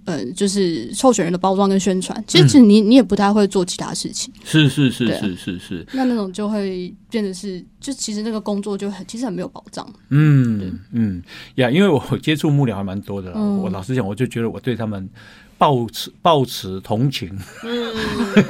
[0.05, 2.23] 呃就是候选人的包装跟宣传。
[2.25, 2.47] 其实嗯。
[2.47, 9.87] 其实你你也不太会做其他事情，是是是是是是，那那种就会变得是，就其实那个工作就很其实很没有保障。
[10.09, 11.21] 嗯嗯
[11.55, 15.09] 呀，因为我接触幕僚还蛮多的我老实讲，我就觉得我对他们
[15.57, 17.29] 抱持抱持同情
[17.63, 17.95] 嗯，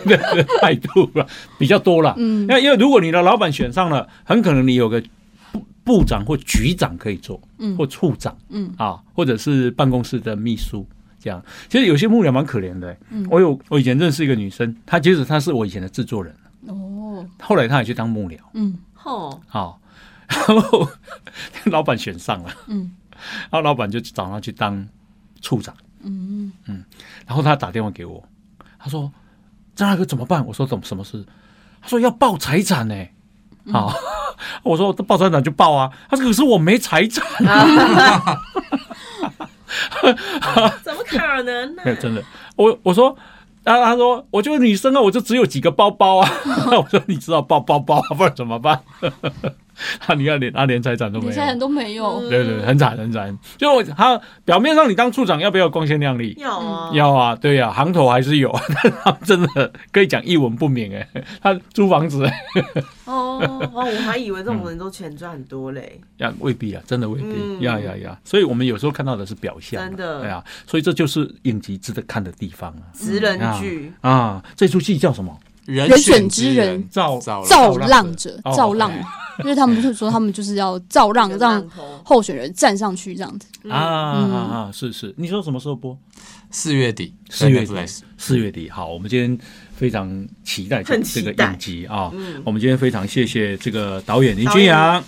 [0.06, 0.18] 的
[0.62, 1.26] 态度了
[1.58, 2.14] 比较多了。
[2.18, 2.42] 嗯。
[2.42, 5.02] 因为因为如果你的老板选上了，很可能你有个
[5.52, 7.78] 部部长或局长可以做，嗯。
[7.78, 8.74] 或处长嗯。
[8.78, 10.86] 啊，或者是办公室的秘书
[11.26, 11.44] 这样。
[11.68, 16.34] 其实有些幕僚蛮可怜的、嗯我有我以前认识一个女生，她其实她是我以前的制作人，
[16.68, 19.82] 哦后来她也去当幕僚嗯哦，好，
[20.30, 20.88] 然后
[21.66, 22.92] 老板选上了，嗯
[23.50, 24.88] 然后老板就找她去当
[25.42, 25.76] 处长。
[26.04, 26.52] 嗯
[27.26, 28.24] 然后她打电话给我，
[28.78, 29.12] 她说
[29.76, 31.26] ：“张大哥怎么办？”我说：“怎么什么事？”
[31.82, 32.96] 她说：“要报财产呢、
[33.72, 33.92] 好，
[34.62, 37.24] 我说：“报财产就报啊。”他说：“可是我没财产。
[40.84, 42.24] 怎么可能呢真的，
[42.56, 43.18] 我我说。
[43.66, 46.32] 啊，他说我就是女生啊，我就只有几个包包啊。
[46.68, 48.80] 我说你知道包包包啊，不然怎么办？
[50.00, 52.20] 他你看连他连财产都没有，连现在人都没有。
[52.22, 53.38] 嗯对对，对很惨很惨。
[53.58, 56.36] 就我他表面上你当处长要不要光鲜亮丽？
[56.40, 58.54] 要啊，要啊，对呀、行头还是有，
[58.84, 61.08] 但他真的可以讲一文不名哎，
[61.42, 62.26] 他租房子
[63.06, 75.38] 哦哦，我还以为这种人都钱赚很多嘞，呀未必啊，真的未必，嗯呀呀呀，所以我们有时候看到的是表象啊，真的对啊，所以这就是影集值得看的地方啊职人剧，啊，这出戏叫什么？
[75.66, 78.92] 人人选之之人造造造浪者，哦造浪，
[79.44, 81.66] 因为他们就是说他们就是要造浪，让
[82.04, 83.48] 候选人站上去这样子。
[83.70, 84.72] 啊啊嗯啊！
[84.72, 85.98] 是是，你说什么时候播？
[86.52, 87.74] 四月底，四月底
[88.18, 88.70] 四月底。
[88.70, 89.38] 好，我们今天
[89.76, 92.10] 非常期待这个影集啊。
[92.14, 95.04] 嗯我们今天非常谢谢这个导演林君阳，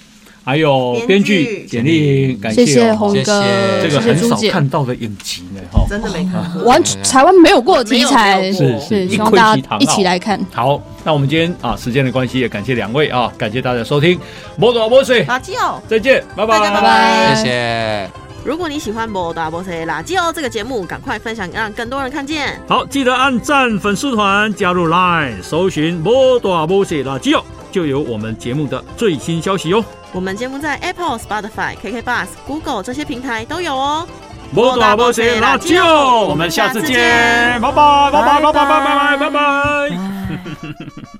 [0.47, 3.81] 还有编编剧剧简历，感谢红哥，谢。
[3.83, 5.85] 这个很少看到的影集呢，哈。
[5.89, 10.39] 真的没看， 完全台湾没有过的题材，是是，一希望大家一起来看。
[10.53, 14.17] 好，那我们今天啊，时间的关系，也感谢两位啊，感谢大家收听，
[14.55, 15.81] 摩多摩水，垃圾哦。
[15.85, 17.35] 再见，拜拜，拜拜。
[17.35, 18.09] 谢谢。
[18.45, 22.57] 如果你喜欢《摩大波塞垃圾哦》这个节目，赶快分享，让更多人看见。
[22.69, 29.83] 好，记得按赞粉丝团，加入 Line，搜寻摩多摩水垃圾哦，就有我们节目的最新消息哦。
[30.13, 34.07] 我们节目在 Apple、Spotify、KK Bus、Google 这些平台都有哦。
[34.51, 39.39] 摩多摩水垃圾哦，我们下次见，拜拜，拜拜，拜拜，拜拜，拜拜。